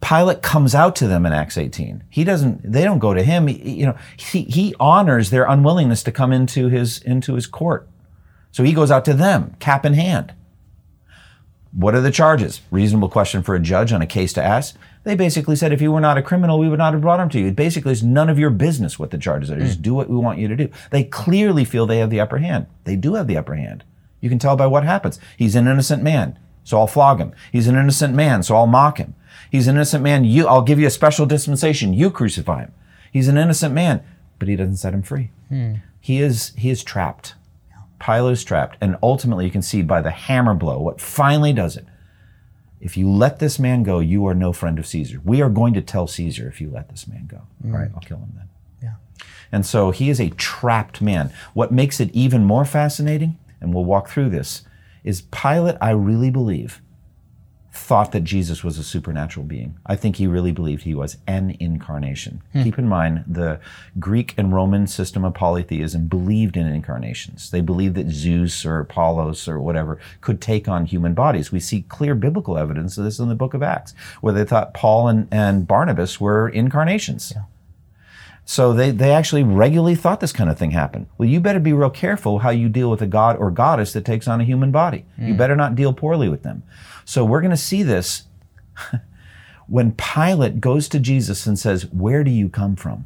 Pilate 0.00 0.42
comes 0.42 0.74
out 0.74 0.94
to 0.96 1.08
them 1.08 1.26
in 1.26 1.32
Acts 1.32 1.58
18. 1.58 2.04
He 2.10 2.22
doesn't, 2.22 2.70
they 2.70 2.84
don't 2.84 2.98
go 2.98 3.14
to 3.14 3.22
him. 3.22 3.46
He- 3.46 3.80
you 3.80 3.86
know, 3.86 3.96
he, 4.16 4.42
he 4.42 4.74
honors 4.78 5.30
their 5.30 5.44
unwillingness 5.44 6.02
to 6.04 6.12
come 6.12 6.32
into 6.32 6.68
his, 6.68 6.98
into 6.98 7.34
his 7.34 7.46
court. 7.46 7.88
So 8.52 8.62
he 8.62 8.72
goes 8.72 8.90
out 8.90 9.04
to 9.06 9.14
them, 9.14 9.54
cap 9.58 9.84
in 9.84 9.94
hand. 9.94 10.32
What 11.72 11.94
are 11.94 12.00
the 12.00 12.10
charges? 12.10 12.62
Reasonable 12.70 13.10
question 13.10 13.42
for 13.42 13.54
a 13.54 13.60
judge 13.60 13.92
on 13.92 14.00
a 14.00 14.06
case 14.06 14.32
to 14.34 14.42
ask. 14.42 14.76
They 15.04 15.14
basically 15.14 15.56
said, 15.56 15.72
if 15.72 15.82
you 15.82 15.92
were 15.92 16.00
not 16.00 16.16
a 16.16 16.22
criminal, 16.22 16.58
we 16.58 16.70
would 16.70 16.78
not 16.78 16.94
have 16.94 17.02
brought 17.02 17.20
him 17.20 17.28
to 17.28 17.38
you. 17.38 17.48
It 17.48 17.56
basically 17.56 17.92
is 17.92 18.02
none 18.02 18.30
of 18.30 18.38
your 18.38 18.48
business 18.48 18.98
what 18.98 19.10
the 19.10 19.18
charges 19.18 19.50
are. 19.50 19.58
Just 19.58 19.76
hmm. 19.76 19.82
do 19.82 19.94
what 19.94 20.08
we 20.08 20.16
want 20.16 20.38
you 20.38 20.48
to 20.48 20.56
do. 20.56 20.70
They 20.90 21.04
clearly 21.04 21.66
feel 21.66 21.84
they 21.84 21.98
have 21.98 22.08
the 22.08 22.20
upper 22.20 22.38
hand. 22.38 22.66
They 22.84 22.96
do 22.96 23.14
have 23.14 23.26
the 23.26 23.36
upper 23.36 23.56
hand. 23.56 23.84
You 24.20 24.30
can 24.30 24.38
tell 24.38 24.56
by 24.56 24.66
what 24.66 24.84
happens. 24.84 25.20
He's 25.36 25.54
an 25.54 25.68
innocent 25.68 26.02
man, 26.02 26.38
so 26.64 26.78
I'll 26.78 26.86
flog 26.86 27.18
him. 27.18 27.32
He's 27.52 27.68
an 27.68 27.76
innocent 27.76 28.14
man, 28.14 28.42
so 28.42 28.56
I'll 28.56 28.66
mock 28.66 28.96
him. 28.96 29.14
He's 29.50 29.66
an 29.66 29.76
innocent 29.76 30.02
man. 30.02 30.24
You, 30.24 30.46
I'll 30.46 30.62
give 30.62 30.78
you 30.78 30.86
a 30.86 30.90
special 30.90 31.26
dispensation. 31.26 31.94
You 31.94 32.10
crucify 32.10 32.60
him. 32.62 32.72
He's 33.12 33.28
an 33.28 33.38
innocent 33.38 33.74
man, 33.74 34.02
but 34.38 34.48
he 34.48 34.56
doesn't 34.56 34.76
set 34.76 34.94
him 34.94 35.02
free. 35.02 35.30
Hmm. 35.48 35.74
He 36.00 36.20
is 36.20 36.52
he 36.56 36.70
is 36.70 36.84
trapped. 36.84 37.34
Pilate 37.98 38.34
is 38.34 38.44
trapped, 38.44 38.76
and 38.80 38.96
ultimately 39.02 39.46
you 39.46 39.50
can 39.50 39.62
see 39.62 39.82
by 39.82 40.02
the 40.02 40.10
hammer 40.10 40.54
blow 40.54 40.78
what 40.78 41.00
finally 41.00 41.52
does 41.52 41.76
it. 41.76 41.86
If 42.80 42.96
you 42.96 43.10
let 43.10 43.38
this 43.38 43.58
man 43.58 43.82
go, 43.82 44.00
you 44.00 44.26
are 44.26 44.34
no 44.34 44.52
friend 44.52 44.78
of 44.78 44.86
Caesar. 44.86 45.20
We 45.24 45.40
are 45.40 45.48
going 45.48 45.72
to 45.74 45.80
tell 45.80 46.06
Caesar 46.06 46.46
if 46.46 46.60
you 46.60 46.70
let 46.70 46.90
this 46.90 47.08
man 47.08 47.26
go. 47.26 47.42
All 47.64 47.70
right, 47.70 47.88
hmm. 47.88 47.94
I'll 47.96 48.02
kill 48.02 48.18
him 48.18 48.32
then. 48.36 48.48
Yeah. 48.82 48.94
And 49.50 49.64
so 49.64 49.90
he 49.90 50.10
is 50.10 50.20
a 50.20 50.30
trapped 50.30 51.00
man. 51.00 51.32
What 51.54 51.72
makes 51.72 52.00
it 52.00 52.10
even 52.12 52.44
more 52.44 52.64
fascinating, 52.64 53.38
and 53.60 53.72
we'll 53.72 53.84
walk 53.84 54.08
through 54.08 54.28
this, 54.28 54.62
is 55.02 55.22
Pilate, 55.22 55.76
I 55.80 55.90
really 55.90 56.30
believe, 56.30 56.82
thought 57.76 58.12
that 58.12 58.24
Jesus 58.24 58.64
was 58.64 58.78
a 58.78 58.82
supernatural 58.82 59.44
being. 59.44 59.76
I 59.84 59.96
think 59.96 60.16
he 60.16 60.26
really 60.26 60.52
believed 60.52 60.82
he 60.82 60.94
was 60.94 61.18
an 61.26 61.56
incarnation. 61.60 62.42
Hmm. 62.52 62.62
Keep 62.62 62.78
in 62.78 62.88
mind, 62.88 63.24
the 63.26 63.60
Greek 63.98 64.34
and 64.36 64.52
Roman 64.52 64.86
system 64.86 65.24
of 65.24 65.34
polytheism 65.34 66.08
believed 66.08 66.56
in 66.56 66.66
incarnations. 66.66 67.50
They 67.50 67.60
believed 67.60 67.94
that 67.96 68.10
Zeus 68.10 68.64
or 68.64 68.80
Apollos 68.80 69.46
or 69.46 69.60
whatever 69.60 69.98
could 70.20 70.40
take 70.40 70.68
on 70.68 70.86
human 70.86 71.14
bodies. 71.14 71.52
We 71.52 71.60
see 71.60 71.82
clear 71.82 72.14
biblical 72.14 72.58
evidence 72.58 72.98
of 72.98 73.04
this 73.04 73.18
in 73.18 73.28
the 73.28 73.34
book 73.34 73.54
of 73.54 73.62
Acts, 73.62 73.94
where 74.20 74.32
they 74.32 74.44
thought 74.44 74.74
Paul 74.74 75.08
and, 75.08 75.28
and 75.30 75.66
Barnabas 75.66 76.20
were 76.20 76.48
incarnations. 76.48 77.34
So 78.48 78.72
they, 78.72 78.92
they 78.92 79.10
actually 79.10 79.42
regularly 79.42 79.96
thought 79.96 80.20
this 80.20 80.32
kind 80.32 80.48
of 80.48 80.56
thing 80.56 80.70
happened. 80.70 81.06
Well, 81.18 81.28
you 81.28 81.40
better 81.40 81.58
be 81.58 81.72
real 81.72 81.90
careful 81.90 82.38
how 82.38 82.50
you 82.50 82.68
deal 82.68 82.88
with 82.88 83.02
a 83.02 83.06
god 83.06 83.36
or 83.36 83.50
goddess 83.50 83.92
that 83.92 84.04
takes 84.04 84.28
on 84.28 84.40
a 84.40 84.44
human 84.44 84.70
body. 84.70 85.04
You 85.18 85.32
hmm. 85.32 85.36
better 85.36 85.56
not 85.56 85.74
deal 85.74 85.92
poorly 85.92 86.28
with 86.28 86.44
them. 86.44 86.62
So 87.06 87.24
we're 87.24 87.40
going 87.40 87.52
to 87.52 87.56
see 87.56 87.84
this 87.84 88.24
when 89.68 89.92
Pilate 89.92 90.60
goes 90.60 90.88
to 90.88 90.98
Jesus 90.98 91.46
and 91.46 91.56
says, 91.56 91.86
Where 91.86 92.24
do 92.24 92.30
you 92.32 92.48
come 92.48 92.74
from? 92.74 93.04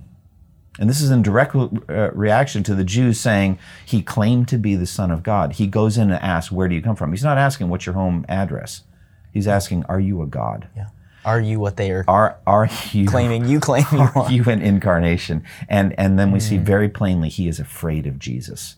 And 0.78 0.88
this 0.88 1.02
is 1.02 1.11
in 1.11 1.21
direct 1.21 1.54
uh, 1.54 2.11
reaction 2.12 2.62
to 2.62 2.75
the 2.75 2.83
Jews 2.83 3.21
saying 3.21 3.59
he 3.85 4.00
claimed 4.02 4.49
to 4.49 4.57
be 4.57 4.75
the 4.75 4.87
Son 4.87 5.11
of 5.11 5.23
God. 5.23 5.52
He 5.54 5.66
goes 5.66 5.99
in 5.99 6.11
and 6.11 6.23
asks, 6.23 6.50
Where 6.50 6.66
do 6.66 6.75
you 6.75 6.80
come 6.80 6.97
from? 6.97 7.12
He's 7.12 7.23
not 7.23 7.37
asking, 7.37 7.69
What's 7.69 7.85
your 7.85 7.95
home 7.95 8.25
address? 8.26 8.85
He's 9.33 9.47
asking, 9.47 9.85
Are 9.85 10.00
you 10.00 10.23
a 10.23 10.26
God? 10.26 10.69
Yeah. 10.75 10.88
Are 11.23 11.40
you 11.40 11.61
what 11.61 11.76
they 11.76 11.90
are 11.90 12.02
Are, 12.09 12.38
are 12.47 12.71
you 12.92 13.07
claiming 13.07 13.47
you 13.47 13.61
claim 13.61 13.85
you 13.92 13.99
are 13.99 14.19
are? 14.19 14.33
you 14.33 14.42
an 14.45 14.62
incarnation? 14.62 15.45
And, 15.69 15.95
and 15.99 16.19
then 16.19 16.33
we 16.33 16.40
see 16.40 16.57
very 16.57 16.88
plainly 16.88 17.28
he 17.28 17.47
is 17.49 17.61
afraid 17.61 18.07
of 18.07 18.19
Jesus. 18.19 18.76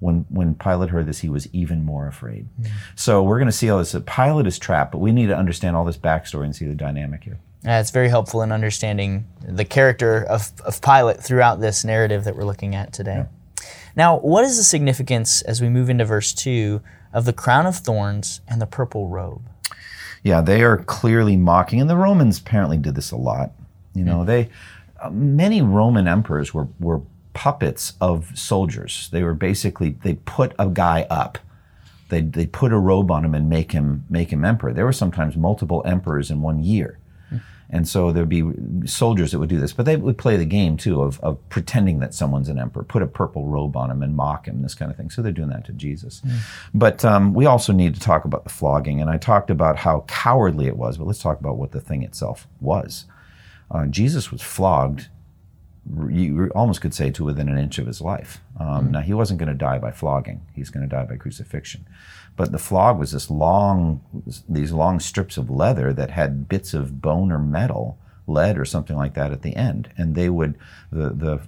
When, 0.00 0.26
when 0.28 0.54
Pilate 0.54 0.90
heard 0.90 1.06
this, 1.06 1.20
he 1.20 1.28
was 1.28 1.48
even 1.54 1.84
more 1.84 2.06
afraid. 2.06 2.48
So 2.96 3.22
we're 3.22 3.38
going 3.38 3.48
to 3.48 3.52
see 3.52 3.70
all 3.70 3.78
this. 3.78 3.96
Pilate 4.06 4.46
is 4.46 4.58
trapped, 4.58 4.92
but 4.92 4.98
we 4.98 5.10
need 5.10 5.28
to 5.28 5.36
understand 5.36 5.74
all 5.74 5.84
this 5.84 5.96
backstory 5.96 6.44
and 6.44 6.54
see 6.54 6.66
the 6.66 6.74
dynamic 6.74 7.24
here. 7.24 7.38
Uh, 7.66 7.80
it's 7.80 7.90
very 7.90 8.08
helpful 8.08 8.42
in 8.42 8.52
understanding 8.52 9.26
the 9.40 9.64
character 9.64 10.22
of, 10.24 10.52
of 10.64 10.80
Pilate 10.82 11.20
throughout 11.20 11.60
this 11.60 11.84
narrative 11.84 12.24
that 12.24 12.36
we're 12.36 12.44
looking 12.44 12.74
at 12.74 12.92
today. 12.92 13.24
Now, 13.96 14.18
what 14.18 14.44
is 14.44 14.58
the 14.58 14.62
significance 14.62 15.40
as 15.42 15.62
we 15.62 15.70
move 15.70 15.88
into 15.88 16.04
verse 16.04 16.34
2 16.34 16.82
of 17.14 17.24
the 17.24 17.32
crown 17.32 17.64
of 17.64 17.76
thorns 17.76 18.42
and 18.46 18.60
the 18.60 18.66
purple 18.66 19.08
robe? 19.08 19.42
Yeah, 20.22 20.42
they 20.42 20.62
are 20.62 20.78
clearly 20.78 21.36
mocking, 21.36 21.80
and 21.80 21.88
the 21.88 21.96
Romans 21.96 22.38
apparently 22.38 22.76
did 22.76 22.94
this 22.94 23.10
a 23.10 23.16
lot. 23.16 23.52
You 23.94 24.04
know, 24.04 24.24
they 24.24 24.50
uh, 25.00 25.10
many 25.10 25.62
Roman 25.62 26.06
emperors 26.06 26.52
were 26.52 26.68
were 26.78 27.00
puppets 27.36 27.92
of 28.00 28.36
soldiers. 28.36 29.10
They 29.12 29.22
were 29.22 29.34
basically 29.34 29.90
they 30.02 30.14
put 30.14 30.54
a 30.58 30.68
guy 30.68 31.06
up. 31.10 31.38
They 32.08 32.22
they 32.22 32.46
put 32.46 32.72
a 32.72 32.78
robe 32.78 33.10
on 33.10 33.24
him 33.26 33.34
and 33.34 33.48
make 33.50 33.72
him 33.72 34.06
make 34.08 34.32
him 34.32 34.42
emperor. 34.42 34.72
There 34.72 34.86
were 34.86 34.92
sometimes 34.92 35.36
multiple 35.36 35.82
emperors 35.84 36.30
in 36.30 36.40
one 36.40 36.64
year. 36.64 36.98
And 37.68 37.88
so 37.88 38.12
there'd 38.12 38.28
be 38.28 38.44
soldiers 38.84 39.32
that 39.32 39.40
would 39.40 39.48
do 39.48 39.58
this, 39.58 39.72
but 39.72 39.86
they 39.86 39.96
would 39.96 40.18
play 40.18 40.36
the 40.36 40.44
game 40.44 40.76
too 40.76 41.02
of, 41.02 41.18
of 41.20 41.36
pretending 41.48 41.98
that 41.98 42.14
someone's 42.14 42.48
an 42.48 42.58
emperor, 42.58 42.84
put 42.84 43.02
a 43.02 43.08
purple 43.08 43.46
robe 43.46 43.76
on 43.76 43.90
him 43.90 44.02
and 44.04 44.14
mock 44.14 44.46
him, 44.46 44.62
this 44.62 44.74
kind 44.74 44.90
of 44.90 44.96
thing. 44.96 45.10
So 45.10 45.20
they're 45.20 45.32
doing 45.32 45.48
that 45.48 45.64
to 45.64 45.72
Jesus. 45.72 46.22
But 46.72 47.04
um, 47.04 47.34
we 47.34 47.44
also 47.44 47.72
need 47.72 47.94
to 47.94 48.00
talk 48.00 48.24
about 48.24 48.44
the 48.44 48.50
flogging. 48.50 49.00
And 49.00 49.10
I 49.10 49.18
talked 49.18 49.50
about 49.50 49.78
how 49.78 50.04
cowardly 50.06 50.68
it 50.68 50.76
was, 50.76 50.96
but 50.96 51.08
let's 51.08 51.18
talk 51.18 51.40
about 51.40 51.56
what 51.56 51.72
the 51.72 51.80
thing 51.80 52.04
itself 52.04 52.46
was. 52.60 53.06
Uh, 53.68 53.86
Jesus 53.86 54.30
was 54.30 54.42
flogged, 54.42 55.08
you 56.10 56.50
almost 56.54 56.80
could 56.80 56.94
say 56.94 57.10
to 57.12 57.24
within 57.24 57.48
an 57.48 57.58
inch 57.58 57.78
of 57.78 57.86
his 57.86 58.00
life. 58.00 58.40
Um, 58.58 58.90
Now, 58.90 59.00
he 59.00 59.14
wasn't 59.14 59.38
going 59.38 59.48
to 59.48 59.54
die 59.54 59.78
by 59.78 59.92
flogging, 59.92 60.40
he's 60.54 60.70
going 60.70 60.88
to 60.88 60.96
die 60.96 61.04
by 61.04 61.16
crucifixion. 61.16 61.86
But 62.36 62.52
the 62.52 62.58
flog 62.58 62.98
was 62.98 63.12
this 63.12 63.30
long, 63.30 64.02
these 64.48 64.72
long 64.72 65.00
strips 65.00 65.36
of 65.38 65.48
leather 65.48 65.92
that 65.92 66.10
had 66.10 66.48
bits 66.48 66.74
of 66.74 67.00
bone 67.00 67.32
or 67.32 67.38
metal, 67.38 67.98
lead 68.26 68.58
or 68.58 68.64
something 68.64 68.96
like 68.96 69.14
that 69.14 69.32
at 69.32 69.42
the 69.42 69.54
end. 69.56 69.88
And 69.96 70.14
they 70.14 70.28
would, 70.28 70.58
the, 70.90 71.10
the 71.10 71.40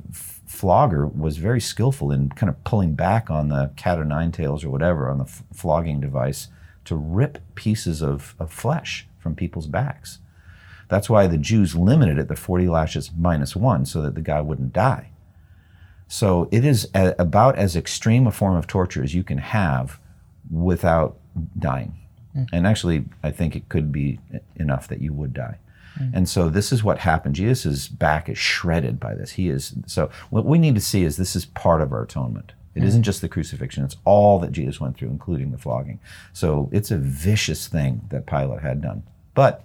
flogger 0.46 1.06
was 1.06 1.36
very 1.36 1.60
skillful 1.60 2.12
in 2.12 2.30
kind 2.30 2.48
of 2.48 2.62
pulling 2.64 2.94
back 2.94 3.30
on 3.30 3.48
the 3.48 3.70
cat 3.76 3.98
o' 3.98 4.02
nine 4.02 4.32
tails 4.32 4.64
or 4.64 4.70
whatever 4.70 5.10
on 5.10 5.18
the 5.18 5.24
f- 5.24 5.42
flogging 5.52 6.00
device 6.00 6.48
to 6.84 6.96
rip 6.96 7.38
pieces 7.54 8.00
of, 8.00 8.34
of 8.38 8.52
flesh 8.52 9.06
from 9.18 9.34
people's 9.34 9.66
backs. 9.66 10.20
That's 10.88 11.10
why 11.10 11.26
the 11.26 11.38
Jews 11.38 11.74
limited 11.74 12.18
it 12.18 12.28
to 12.28 12.36
40 12.36 12.68
lashes 12.68 13.10
minus 13.16 13.54
one 13.54 13.84
so 13.84 14.02
that 14.02 14.14
the 14.14 14.22
guy 14.22 14.40
wouldn't 14.40 14.72
die. 14.72 15.10
So 16.08 16.48
it 16.50 16.64
is 16.64 16.88
a, 16.94 17.14
about 17.18 17.56
as 17.56 17.76
extreme 17.76 18.26
a 18.26 18.32
form 18.32 18.56
of 18.56 18.66
torture 18.66 19.04
as 19.04 19.14
you 19.14 19.22
can 19.22 19.38
have 19.38 20.00
without 20.50 21.18
dying. 21.58 21.94
Mm-hmm. 22.34 22.54
And 22.54 22.66
actually, 22.66 23.04
I 23.22 23.30
think 23.30 23.54
it 23.54 23.68
could 23.68 23.92
be 23.92 24.18
enough 24.56 24.88
that 24.88 25.02
you 25.02 25.12
would 25.12 25.34
die. 25.34 25.58
Mm-hmm. 26.00 26.16
And 26.16 26.28
so 26.28 26.48
this 26.48 26.72
is 26.72 26.82
what 26.82 26.98
happened. 26.98 27.34
Jesus' 27.34 27.88
back 27.88 28.28
is 28.28 28.38
shredded 28.38 28.98
by 28.98 29.14
this. 29.14 29.32
He 29.32 29.48
is 29.48 29.74
so 29.86 30.10
what 30.30 30.46
we 30.46 30.58
need 30.58 30.74
to 30.74 30.80
see 30.80 31.04
is 31.04 31.16
this 31.16 31.36
is 31.36 31.44
part 31.44 31.82
of 31.82 31.92
our 31.92 32.02
atonement. 32.02 32.52
It 32.74 32.80
mm-hmm. 32.80 32.96
not 32.96 33.04
just 33.04 33.20
the 33.20 33.28
crucifixion, 33.28 33.84
it's 33.84 33.96
all 34.04 34.38
that 34.38 34.52
Jesus 34.52 34.80
went 34.80 34.96
through, 34.96 35.08
including 35.08 35.50
the 35.50 35.58
flogging. 35.58 35.98
So 36.32 36.68
it's 36.72 36.90
a 36.90 36.98
vicious 36.98 37.66
thing 37.66 38.02
that 38.10 38.26
Pilate 38.26 38.62
had 38.62 38.80
done. 38.80 39.02
But 39.34 39.64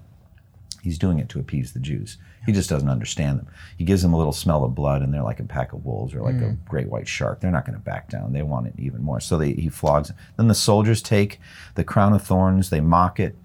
He's 0.84 0.98
doing 0.98 1.18
it 1.18 1.30
to 1.30 1.40
appease 1.40 1.72
the 1.72 1.80
Jews. 1.80 2.18
He 2.46 2.52
just 2.52 2.70
doesn't 2.70 2.90
understand 2.90 3.40
them. 3.40 3.48
He 3.78 3.86
gives 3.86 4.02
them 4.02 4.12
a 4.12 4.18
little 4.18 4.34
smell 4.34 4.66
of 4.66 4.76
blood, 4.76 5.02
and 5.02 5.14
they're 5.14 5.24
like 5.24 5.40
a 5.40 5.46
pack 5.46 5.72
of 5.72 5.86
wolves 5.86 6.14
or 6.14 6.20
like 6.20 6.36
a 6.36 6.50
mm. 6.50 6.66
great 6.66 6.90
white 6.90 7.08
shark. 7.08 7.40
They're 7.40 7.52
not 7.52 7.66
going 7.66 7.78
to 7.78 7.84
back 7.84 8.10
down. 8.10 8.34
They 8.34 8.44
want 8.44 8.68
it 8.68 8.74
even 8.78 9.02
more. 9.02 9.22
So 9.22 9.38
they, 9.38 9.54
he 9.54 9.70
flogs. 9.70 10.10
Them. 10.10 10.18
Then 10.36 10.50
the 10.50 10.56
soldiers 10.56 11.02
take 11.02 11.40
the 11.76 11.86
crown 11.86 12.12
of 12.12 12.22
thorns. 12.22 12.70
They 12.70 12.82
mock 12.82 13.18
it. 13.18 13.38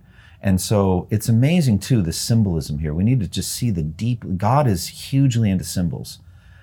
And 0.43 0.61
so 0.61 1.07
it's 1.11 1.29
amazing, 1.29 1.79
too, 1.79 2.03
the 2.03 2.13
symbolism 2.13 2.81
here. 2.81 2.93
We 2.93 3.05
need 3.05 3.21
to 3.21 3.29
just 3.29 3.53
see 3.53 3.71
the 3.71 3.85
deep. 3.85 4.25
God 4.37 4.67
is 4.67 4.89
hugely 4.89 5.49
into 5.49 5.65
symbols. 5.65 6.19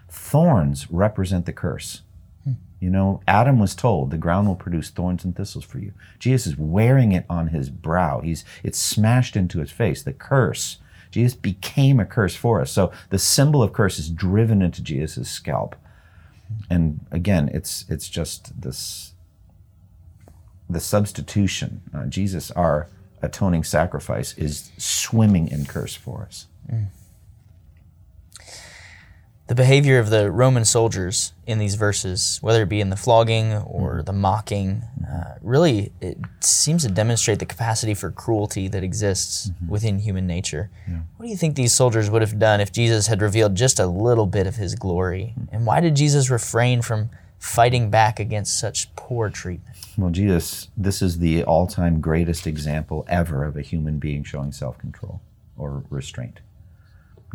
Thorns 0.10 0.92
represent 0.92 1.46
the 1.46 1.54
curse. 1.54 2.02
You 2.80 2.90
know, 2.90 3.22
Adam 3.28 3.60
was 3.60 3.74
told 3.74 4.12
the 4.12 4.18
ground 4.18 4.48
will 4.48 4.56
produce 4.56 4.90
thorns 4.90 5.24
and 5.24 5.36
thistles 5.36 5.64
for 5.64 5.80
you. 5.80 5.94
Jesus 6.20 6.48
is 6.48 6.58
wearing 6.58 7.14
it 7.14 7.26
on 7.30 7.48
his 7.48 7.70
brow. 7.70 8.20
He's 8.20 8.44
it's 8.64 8.80
smashed 8.80 9.36
into 9.36 9.60
his 9.60 9.72
face. 9.72 10.04
The 10.04 10.14
curse. 10.14 10.78
Jesus 11.12 11.36
became 11.36 12.00
a 12.00 12.06
curse 12.06 12.36
for 12.36 12.60
us. 12.60 12.72
So 12.72 12.92
the 13.10 13.20
symbol 13.20 13.64
of 13.64 13.72
curse 13.72 13.98
is 13.98 14.10
driven 14.10 14.62
into 14.62 14.82
Jesus' 14.82 15.30
scalp. 15.30 15.76
And 16.70 17.06
again, 17.12 17.50
it's 17.54 17.86
it's 17.90 18.10
just 18.10 18.62
this 18.62 19.14
the 20.70 20.80
substitution. 20.80 21.82
Uh, 21.94 22.06
Jesus, 22.06 22.52
our 22.52 22.90
atoning 23.22 23.64
sacrifice, 23.64 24.38
is 24.38 24.72
swimming 24.78 25.48
in 25.48 25.66
curse 25.66 25.96
for 25.96 26.24
us. 26.24 26.48
The 29.48 29.56
behavior 29.56 30.00
of 30.00 30.10
the 30.10 30.32
Roman 30.32 30.66
soldiers 30.66 31.34
in 31.46 31.60
these 31.60 31.76
verses, 31.76 32.40
whether 32.42 32.64
it 32.64 32.70
be 32.70 32.82
in 32.82 32.90
the 32.90 32.96
flogging 32.96 33.54
or 33.54 33.98
hmm. 33.98 34.02
the 34.02 34.14
mocking, 34.14 34.82
uh, 35.08 35.36
really 35.42 35.92
it 36.02 36.18
seems 36.40 36.84
to 36.84 36.92
demonstrate 36.92 37.38
the 37.38 37.46
capacity 37.46 37.94
for 37.94 38.10
cruelty 38.10 38.68
that 38.68 38.84
exists 38.84 39.50
mm-hmm. 39.50 39.68
within 39.68 40.00
human 40.00 40.26
nature. 40.26 40.72
What 41.18 41.28
do 41.28 41.30
you 41.30 41.38
think 41.38 41.56
these 41.56 41.76
soldiers 41.76 42.10
would 42.10 42.24
have 42.24 42.40
done 42.40 42.60
if 42.60 42.72
Jesus 42.72 43.06
had 43.06 43.22
revealed 43.22 43.54
just 43.54 43.80
a 43.80 43.86
little 43.86 44.26
bit 44.26 44.48
of 44.48 44.56
his 44.56 44.74
glory? 44.74 45.34
Hmm. 45.36 45.44
And 45.52 45.66
why 45.66 45.80
did 45.80 45.96
Jesus 45.96 46.32
refrain 46.32 46.82
from 46.82 47.12
fighting 47.38 47.92
back 47.92 48.20
against 48.20 48.60
such 48.60 48.94
poor 48.96 49.30
treatment? 49.30 49.76
Well, 49.96 50.10
Jesus, 50.10 50.70
this 50.76 51.02
is 51.04 51.20
the 51.20 51.44
all 51.44 51.68
time 51.68 52.02
greatest 52.02 52.48
example 52.48 53.06
ever 53.08 53.46
of 53.46 53.56
a 53.56 53.62
human 53.62 54.00
being 54.00 54.24
showing 54.24 54.52
self 54.52 54.80
control 54.80 55.22
or 55.56 55.84
restraint. 55.92 56.40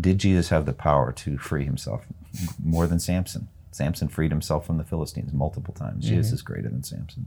Did 0.00 0.19
Jesus 0.19 0.49
have 0.49 0.66
the 0.66 0.73
power 0.73 1.12
to 1.12 1.38
free 1.38 1.64
himself 1.64 2.04
more 2.62 2.87
than 2.87 3.00
Samson? 3.00 3.49
Samson 3.73 4.09
freed 4.09 4.30
himself 4.30 4.66
from 4.66 4.78
the 4.78 4.85
Philistines 4.85 5.33
multiple 5.33 5.75
times. 5.75 6.04
Mm-hmm. 6.04 6.16
Jesus 6.16 6.33
is 6.33 6.42
greater 6.42 6.69
than 6.69 6.83
Samson. 6.83 7.26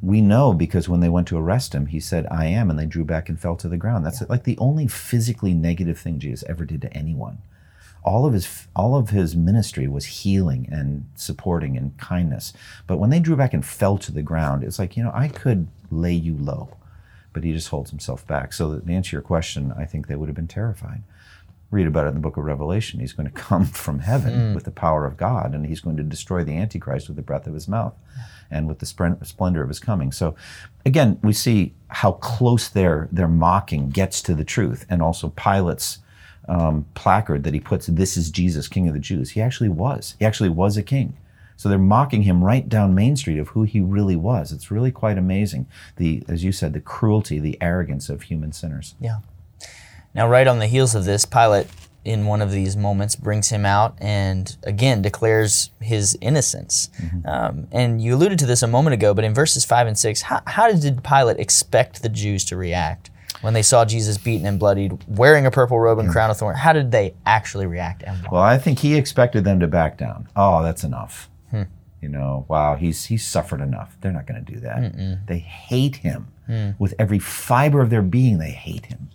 We 0.00 0.20
know 0.20 0.52
because 0.52 0.88
when 0.88 1.00
they 1.00 1.08
went 1.08 1.26
to 1.28 1.38
arrest 1.38 1.74
him, 1.74 1.86
he 1.86 1.98
said, 1.98 2.26
I 2.30 2.46
am, 2.46 2.70
and 2.70 2.78
they 2.78 2.86
drew 2.86 3.04
back 3.04 3.28
and 3.28 3.40
fell 3.40 3.56
to 3.56 3.68
the 3.68 3.76
ground. 3.76 4.06
That's 4.06 4.22
like 4.28 4.44
the 4.44 4.58
only 4.58 4.86
physically 4.86 5.54
negative 5.54 5.98
thing 5.98 6.20
Jesus 6.20 6.44
ever 6.48 6.64
did 6.64 6.82
to 6.82 6.92
anyone. 6.96 7.38
All 8.04 8.24
of 8.24 8.32
his 8.32 8.68
all 8.76 8.94
of 8.94 9.10
his 9.10 9.34
ministry 9.34 9.88
was 9.88 10.04
healing 10.04 10.68
and 10.70 11.08
supporting 11.16 11.76
and 11.76 11.98
kindness. 11.98 12.52
But 12.86 12.98
when 12.98 13.10
they 13.10 13.18
drew 13.18 13.34
back 13.34 13.52
and 13.52 13.66
fell 13.66 13.98
to 13.98 14.12
the 14.12 14.22
ground, 14.22 14.62
it's 14.62 14.78
like, 14.78 14.96
you 14.96 15.02
know, 15.02 15.10
I 15.12 15.26
could 15.26 15.66
lay 15.90 16.14
you 16.14 16.36
low. 16.36 16.76
But 17.32 17.42
he 17.42 17.52
just 17.52 17.68
holds 17.68 17.90
himself 17.90 18.24
back. 18.26 18.52
So 18.52 18.78
to 18.78 18.92
answer 18.92 19.16
your 19.16 19.22
question, 19.22 19.74
I 19.76 19.84
think 19.84 20.06
they 20.06 20.14
would 20.14 20.28
have 20.28 20.36
been 20.36 20.46
terrified 20.46 21.02
read 21.70 21.86
about 21.86 22.06
it 22.06 22.08
in 22.08 22.14
the 22.14 22.20
book 22.20 22.36
of 22.36 22.44
Revelation. 22.44 23.00
He's 23.00 23.12
going 23.12 23.28
to 23.28 23.34
come 23.34 23.64
from 23.84 24.00
heaven 24.00 24.54
with 24.54 24.64
the 24.64 24.70
power 24.70 25.04
of 25.04 25.16
God, 25.16 25.54
and 25.54 25.66
he's 25.66 25.80
going 25.80 25.96
to 25.96 26.02
destroy 26.02 26.44
the 26.44 26.56
Antichrist 26.56 27.08
with 27.08 27.16
the 27.16 27.22
breath 27.22 27.46
of 27.46 27.54
his 27.54 27.68
mouth 27.68 27.94
and 28.50 28.66
with 28.66 28.78
the 28.78 28.86
splendor 28.86 29.62
of 29.62 29.68
his 29.68 29.78
coming. 29.78 30.10
So, 30.10 30.34
again, 30.86 31.18
we 31.22 31.34
see 31.34 31.74
how 31.88 32.12
close 32.12 32.68
their, 32.68 33.08
their 33.12 33.28
mocking 33.28 33.90
gets 33.90 34.22
to 34.22 34.34
the 34.34 34.44
truth, 34.44 34.86
and 34.88 35.02
also 35.02 35.28
Pilate's 35.30 35.98
um, 36.48 36.86
placard 36.94 37.44
that 37.44 37.52
he 37.52 37.60
puts, 37.60 37.86
This 37.86 38.16
is 38.16 38.30
Jesus, 38.30 38.68
King 38.68 38.88
of 38.88 38.94
the 38.94 39.00
Jews. 39.00 39.30
He 39.30 39.42
actually 39.42 39.68
was. 39.68 40.14
He 40.18 40.24
actually 40.24 40.48
was 40.48 40.76
a 40.76 40.82
king. 40.82 41.16
So 41.56 41.68
they're 41.68 41.78
mocking 41.78 42.22
him 42.22 42.44
right 42.44 42.68
down 42.68 42.94
Main 42.94 43.16
Street 43.16 43.38
of 43.38 43.48
who 43.48 43.64
he 43.64 43.80
really 43.80 44.16
was. 44.16 44.52
It's 44.52 44.70
really 44.70 44.92
quite 44.92 45.18
amazing. 45.18 45.66
The, 45.96 46.22
as 46.28 46.44
you 46.44 46.52
said, 46.52 46.72
the 46.72 46.80
cruelty, 46.80 47.40
the 47.40 47.58
arrogance 47.60 48.08
of 48.08 48.22
human 48.22 48.52
sinners. 48.52 48.94
Yeah. 49.00 49.18
Now, 50.14 50.28
right 50.28 50.46
on 50.46 50.58
the 50.58 50.66
heels 50.66 50.94
of 50.94 51.04
this, 51.04 51.24
Pilate, 51.24 51.66
in 52.04 52.26
one 52.26 52.40
of 52.40 52.50
these 52.50 52.76
moments, 52.76 53.14
brings 53.14 53.50
him 53.50 53.66
out 53.66 53.96
and 54.00 54.56
again 54.62 55.02
declares 55.02 55.70
his 55.80 56.16
innocence. 56.20 56.90
Mm-hmm. 57.00 57.28
Um, 57.28 57.68
and 57.70 58.00
you 58.00 58.14
alluded 58.14 58.38
to 58.40 58.46
this 58.46 58.62
a 58.62 58.66
moment 58.66 58.94
ago, 58.94 59.14
but 59.14 59.24
in 59.24 59.34
verses 59.34 59.64
5 59.64 59.86
and 59.86 59.98
6, 59.98 60.22
how, 60.22 60.40
how 60.46 60.72
did 60.72 61.04
Pilate 61.04 61.38
expect 61.38 62.02
the 62.02 62.08
Jews 62.08 62.44
to 62.46 62.56
react 62.56 63.10
when 63.42 63.54
they 63.54 63.62
saw 63.62 63.84
Jesus 63.84 64.18
beaten 64.18 64.46
and 64.46 64.58
bloodied, 64.58 65.04
wearing 65.06 65.46
a 65.46 65.50
purple 65.50 65.78
robe 65.78 65.98
and 65.98 66.08
mm. 66.08 66.12
crown 66.12 66.30
of 66.30 66.36
thorns? 66.36 66.58
How 66.58 66.72
did 66.72 66.90
they 66.90 67.14
actually 67.26 67.66
react? 67.66 68.02
Well, 68.30 68.42
I 68.42 68.58
think 68.58 68.78
he 68.78 68.96
expected 68.96 69.44
them 69.44 69.60
to 69.60 69.66
back 69.66 69.98
down. 69.98 70.28
Oh, 70.34 70.62
that's 70.62 70.84
enough. 70.84 71.28
Hmm. 71.50 71.64
You 72.00 72.08
know, 72.08 72.46
wow, 72.48 72.76
he's 72.76 73.06
he's 73.06 73.26
suffered 73.26 73.60
enough. 73.60 73.96
They're 74.00 74.12
not 74.12 74.26
going 74.26 74.44
to 74.44 74.52
do 74.52 74.60
that. 74.60 75.26
They 75.26 75.38
hate 75.38 75.96
him 75.96 76.28
hmm. 76.46 76.70
with 76.78 76.94
every 76.98 77.18
fiber 77.18 77.80
of 77.80 77.90
their 77.90 78.02
being. 78.02 78.38
They 78.38 78.50
hate 78.50 78.86
him, 78.86 79.10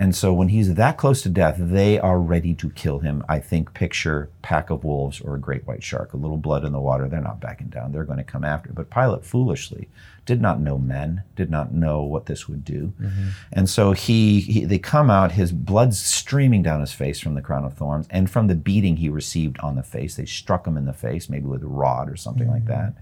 And 0.00 0.16
so 0.16 0.32
when 0.32 0.48
he's 0.48 0.76
that 0.76 0.96
close 0.96 1.20
to 1.22 1.28
death, 1.28 1.56
they 1.58 1.98
are 1.98 2.18
ready 2.18 2.54
to 2.54 2.70
kill 2.70 3.00
him. 3.00 3.22
I 3.28 3.38
think 3.38 3.74
picture 3.74 4.30
pack 4.40 4.70
of 4.70 4.82
wolves 4.82 5.20
or 5.20 5.34
a 5.34 5.38
great 5.38 5.66
white 5.66 5.82
shark, 5.82 6.14
a 6.14 6.16
little 6.16 6.38
blood 6.38 6.64
in 6.64 6.72
the 6.72 6.80
water. 6.80 7.06
They're 7.06 7.20
not 7.20 7.38
backing 7.38 7.66
down. 7.66 7.92
They're 7.92 8.04
going 8.04 8.16
to 8.16 8.24
come 8.24 8.42
after. 8.42 8.72
But 8.72 8.88
Pilate 8.88 9.26
foolishly 9.26 9.90
did 10.24 10.40
not 10.40 10.58
know 10.58 10.78
men, 10.78 11.24
did 11.36 11.50
not 11.50 11.74
know 11.74 12.00
what 12.00 12.24
this 12.24 12.48
would 12.48 12.64
do. 12.64 12.94
Mm-hmm. 12.98 13.28
And 13.52 13.68
so 13.68 13.92
he, 13.92 14.40
he, 14.40 14.64
they 14.64 14.78
come 14.78 15.10
out, 15.10 15.32
his 15.32 15.52
blood's 15.52 16.00
streaming 16.00 16.62
down 16.62 16.80
his 16.80 16.92
face 16.92 17.20
from 17.20 17.34
the 17.34 17.42
crown 17.42 17.66
of 17.66 17.74
thorns 17.74 18.06
and 18.08 18.30
from 18.30 18.46
the 18.46 18.54
beating 18.54 18.96
he 18.96 19.10
received 19.10 19.58
on 19.60 19.76
the 19.76 19.82
face. 19.82 20.14
They 20.14 20.24
struck 20.24 20.66
him 20.66 20.78
in 20.78 20.86
the 20.86 20.94
face, 20.94 21.28
maybe 21.28 21.44
with 21.44 21.62
a 21.62 21.66
rod 21.66 22.08
or 22.08 22.16
something 22.16 22.44
mm-hmm. 22.48 22.54
like 22.54 22.64
that. 22.64 22.94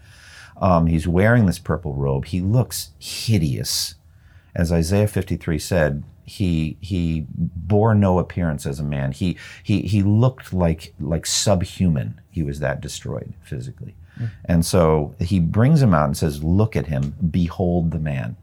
Um, 0.61 0.89
he's 0.89 1.07
wearing 1.07 1.47
this 1.47 1.61
purple 1.61 1.95
robe. 1.95 2.25
He 2.25 2.41
looks 2.41 2.91
hideous. 2.99 3.95
As 4.53 4.73
Isaiah 4.73 5.07
53 5.07 5.61
said, 5.61 6.03
he 6.29 6.77
he 6.81 7.27
bore 7.31 7.95
no 7.95 8.19
appearance 8.19 8.67
as 8.67 8.79
a 8.79 8.85
man. 8.85 9.13
He 9.13 9.37
he 9.63 9.83
he 9.83 10.03
looked 10.03 10.53
like 10.53 10.95
like 11.01 11.25
subhuman. 11.27 12.21
He 12.31 12.43
was 12.43 12.61
that 12.61 12.81
destroyed 12.81 13.33
physically. 13.43 13.95
Mm. 14.21 14.31
And 14.45 14.67
so 14.67 15.15
he 15.19 15.41
brings 15.41 15.81
him 15.81 15.95
out 15.95 16.05
and 16.05 16.17
says, 16.17 16.45
"Look 16.45 16.77
at 16.77 16.87
him. 16.87 17.15
Behold 17.31 17.91
the 17.91 17.99
man. 17.99 18.37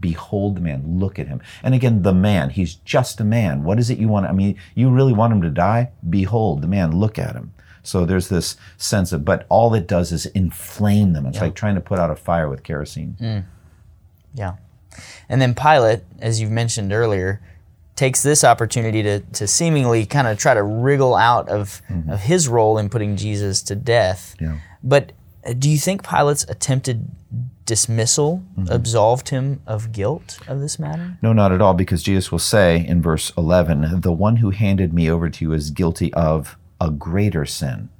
Behold 0.00 0.56
the 0.56 0.60
man. 0.60 0.98
Look 0.98 1.18
at 1.18 1.28
him." 1.28 1.40
And 1.62 1.74
again, 1.74 2.02
the 2.02 2.12
man. 2.12 2.50
He's 2.50 2.74
just 2.74 3.20
a 3.20 3.24
man. 3.24 3.62
What 3.62 3.78
is 3.78 3.90
it 3.90 3.98
you 3.98 4.08
want? 4.08 4.26
I 4.26 4.32
mean, 4.32 4.56
you 4.74 4.90
really 4.90 5.12
want 5.12 5.32
him 5.32 5.42
to 5.42 5.50
die? 5.50 5.92
Behold 6.08 6.62
the 6.62 6.68
man. 6.68 6.98
Look 6.98 7.18
at 7.18 7.36
him. 7.36 7.52
So 7.84 8.04
there's 8.06 8.28
this 8.28 8.56
sense 8.76 9.12
of, 9.12 9.24
but 9.24 9.46
all 9.50 9.74
it 9.74 9.86
does 9.86 10.10
is 10.10 10.26
inflame 10.26 11.12
them. 11.12 11.26
It's 11.26 11.36
yeah. 11.36 11.44
like 11.44 11.54
trying 11.54 11.74
to 11.74 11.82
put 11.82 11.98
out 11.98 12.10
a 12.10 12.16
fire 12.16 12.48
with 12.48 12.62
kerosene. 12.62 13.16
Mm. 13.20 13.44
Yeah. 14.34 14.54
And 15.28 15.40
then 15.40 15.54
Pilate, 15.54 16.02
as 16.20 16.40
you've 16.40 16.50
mentioned 16.50 16.92
earlier, 16.92 17.40
takes 17.96 18.22
this 18.22 18.42
opportunity 18.42 19.02
to, 19.02 19.20
to 19.20 19.46
seemingly 19.46 20.04
kind 20.06 20.26
of 20.26 20.38
try 20.38 20.54
to 20.54 20.62
wriggle 20.62 21.14
out 21.14 21.48
of, 21.48 21.80
mm-hmm. 21.88 22.10
of 22.10 22.20
his 22.20 22.48
role 22.48 22.78
in 22.78 22.88
putting 22.88 23.16
Jesus 23.16 23.62
to 23.62 23.76
death. 23.76 24.34
Yeah. 24.40 24.58
But 24.82 25.12
uh, 25.46 25.52
do 25.52 25.70
you 25.70 25.78
think 25.78 26.02
Pilate's 26.02 26.44
attempted 26.44 27.08
dismissal 27.66 28.42
mm-hmm. 28.58 28.72
absolved 28.72 29.28
him 29.28 29.62
of 29.66 29.92
guilt 29.92 30.38
of 30.48 30.60
this 30.60 30.78
matter? 30.78 31.16
No, 31.22 31.32
not 31.32 31.52
at 31.52 31.62
all, 31.62 31.74
because 31.74 32.02
Jesus 32.02 32.32
will 32.32 32.38
say 32.38 32.84
in 32.86 33.00
verse 33.00 33.32
11, 33.38 34.00
The 34.00 34.12
one 34.12 34.36
who 34.36 34.50
handed 34.50 34.92
me 34.92 35.10
over 35.10 35.30
to 35.30 35.44
you 35.44 35.52
is 35.52 35.70
guilty 35.70 36.12
of 36.14 36.56
a 36.80 36.90
greater 36.90 37.46
sin. 37.46 37.90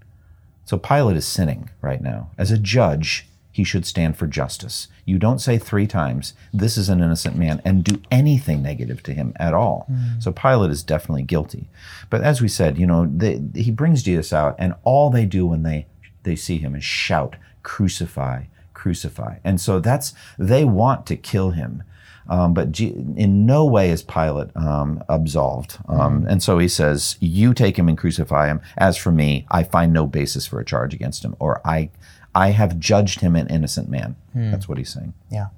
So 0.65 0.79
Pilate 0.79 1.17
is 1.17 1.27
sinning 1.27 1.71
right 1.81 2.01
now. 2.01 2.31
As 2.39 2.51
a 2.51 2.59
judge, 2.59 3.29
he 3.55 3.63
should 3.63 3.87
stand 3.87 4.17
for 4.17 4.27
justice. 4.27 4.89
You 5.05 5.17
don't 5.17 5.39
say 5.39 5.59
three 5.59 5.87
times, 5.87 6.35
this 6.53 6.77
is 6.77 6.89
an 6.89 7.01
innocent 7.01 7.37
man, 7.37 7.63
and 7.65 7.85
do 7.85 8.03
anything 8.11 8.63
negative 8.63 9.01
to 9.05 9.15
him 9.15 9.33
at 9.37 9.55
all. 9.55 9.87
Mm. 9.89 10.21
So 10.21 10.33
Pilate 10.33 10.73
is 10.73 10.83
definitely 10.83 11.23
guilty. 11.23 11.69
But 12.11 12.23
as 12.23 12.43
we 12.43 12.49
said, 12.49 12.79
you 12.79 12.87
know, 12.89 13.07
they, 13.07 13.41
he 13.55 13.71
brings 13.71 14.03
Jesus 14.03 14.33
out, 14.33 14.57
and 14.59 14.75
all 14.83 15.09
they 15.09 15.25
do 15.25 15.47
when 15.47 15.63
they, 15.63 15.87
they 16.25 16.35
see 16.35 16.59
him 16.59 16.75
is 16.75 16.83
shout, 16.83 17.37
crucify, 17.63 18.47
crucify. 18.73 19.37
And 19.45 19.61
so 19.61 19.79
that's, 19.79 20.15
they 20.37 20.65
want 20.65 21.07
to 21.07 21.17
kill 21.17 21.51
him. 21.51 21.85
Um, 22.29 22.55
but 22.55 22.73
G- 22.73 22.97
in 23.17 23.47
no 23.47 23.65
way 23.65 23.91
is 23.91 24.03
Pilate 24.03 24.49
um, 24.57 25.05
absolved. 25.09 25.79
Um, 25.89 26.23
mm. 26.23 26.29
And 26.29 26.43
so 26.43 26.59
he 26.59 26.69
says, 26.69 27.17
You 27.21 27.55
take 27.55 27.79
him 27.79 27.89
and 27.89 27.99
crucify 27.99 28.49
him. 28.49 28.61
As 28.79 28.97
for 28.97 29.13
me, 29.13 29.47
I 29.51 29.63
find 29.63 29.93
no 29.93 30.07
basis 30.07 30.45
for 30.45 30.59
a 30.59 30.65
charge 30.65 30.93
against 30.93 31.25
him, 31.25 31.37
or 31.39 31.61
I, 31.65 31.91
I 32.35 32.51
have 32.51 32.79
judged 32.79 33.21
him 33.21 33.37
an 33.37 33.47
innocent 33.49 33.89
man. 33.89 34.17
Hmm. 34.33 34.51
That's 34.51 34.69
what 34.69 34.79
he's 34.79 34.91
saying. 34.91 35.15
Yeah. 35.31 35.49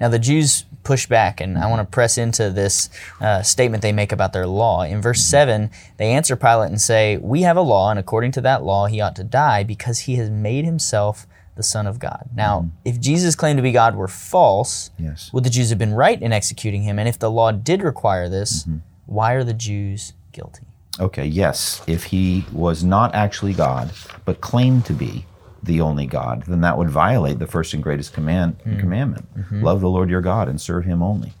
Now 0.00 0.08
the 0.08 0.18
Jews 0.18 0.64
push 0.82 1.06
back, 1.06 1.40
and 1.40 1.58
I 1.58 1.66
want 1.66 1.86
to 1.86 1.90
press 1.90 2.16
into 2.16 2.50
this 2.50 2.88
uh, 3.20 3.42
statement 3.42 3.82
they 3.82 3.92
make 3.92 4.12
about 4.12 4.32
their 4.32 4.46
law. 4.46 4.82
In 4.82 5.02
verse 5.02 5.20
mm-hmm. 5.20 5.68
7, 5.68 5.70
they 5.98 6.10
answer 6.12 6.36
Pilate 6.36 6.70
and 6.70 6.80
say, 6.80 7.18
We 7.18 7.42
have 7.42 7.56
a 7.56 7.62
law, 7.62 7.90
and 7.90 7.98
according 7.98 8.32
to 8.32 8.40
that 8.42 8.62
law, 8.62 8.86
he 8.86 9.00
ought 9.00 9.16
to 9.16 9.24
die 9.24 9.62
because 9.62 10.00
he 10.00 10.16
has 10.16 10.30
made 10.30 10.64
himself 10.64 11.26
the 11.56 11.62
Son 11.62 11.86
of 11.86 11.98
God. 11.98 12.30
Now, 12.34 12.60
mm-hmm. 12.60 12.68
if 12.86 12.98
Jesus' 12.98 13.36
claim 13.36 13.56
to 13.56 13.62
be 13.62 13.72
God 13.72 13.94
were 13.94 14.08
false, 14.08 14.90
yes. 14.98 15.30
would 15.32 15.44
the 15.44 15.50
Jews 15.50 15.68
have 15.68 15.78
been 15.78 15.92
right 15.92 16.20
in 16.20 16.32
executing 16.32 16.82
him? 16.82 16.98
And 16.98 17.08
if 17.08 17.18
the 17.18 17.30
law 17.30 17.52
did 17.52 17.82
require 17.82 18.28
this, 18.28 18.62
mm-hmm. 18.62 18.78
why 19.06 19.34
are 19.34 19.44
the 19.44 19.52
Jews 19.52 20.14
guilty? 20.32 20.66
Okay, 20.98 21.26
yes. 21.26 21.82
If 21.86 22.04
he 22.04 22.46
was 22.52 22.82
not 22.82 23.14
actually 23.14 23.52
God, 23.52 23.92
but 24.24 24.40
claimed 24.40 24.86
to 24.86 24.94
be, 24.94 25.24
the 25.62 25.80
only 25.80 26.06
God, 26.06 26.44
then 26.46 26.60
that 26.62 26.78
would 26.78 26.90
violate 26.90 27.38
the 27.38 27.46
first 27.46 27.74
and 27.74 27.82
greatest 27.82 28.12
command 28.12 28.58
mm. 28.64 28.78
commandment. 28.78 29.32
Mm-hmm. 29.36 29.62
Love 29.62 29.80
the 29.80 29.90
Lord 29.90 30.10
your 30.10 30.20
God 30.20 30.48
and 30.48 30.60
serve 30.60 30.84
him 30.84 31.02
only. 31.02 31.34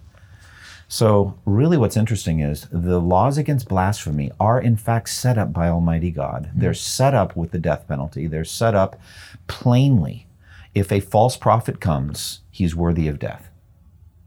So, 0.92 1.38
really, 1.44 1.76
what's 1.76 1.96
interesting 1.96 2.40
is 2.40 2.66
the 2.72 2.98
laws 3.00 3.38
against 3.38 3.68
blasphemy 3.68 4.32
are, 4.40 4.60
in 4.60 4.76
fact, 4.76 5.08
set 5.10 5.38
up 5.38 5.52
by 5.52 5.68
Almighty 5.68 6.10
God. 6.10 6.46
Mm-hmm. 6.46 6.60
They're 6.60 6.74
set 6.74 7.14
up 7.14 7.36
with 7.36 7.52
the 7.52 7.60
death 7.60 7.86
penalty, 7.86 8.26
they're 8.26 8.44
set 8.44 8.74
up 8.74 9.00
plainly. 9.46 10.26
If 10.74 10.90
a 10.90 10.98
false 10.98 11.36
prophet 11.36 11.80
comes, 11.80 12.40
he's 12.50 12.74
worthy 12.74 13.06
of 13.06 13.20
death. 13.20 13.50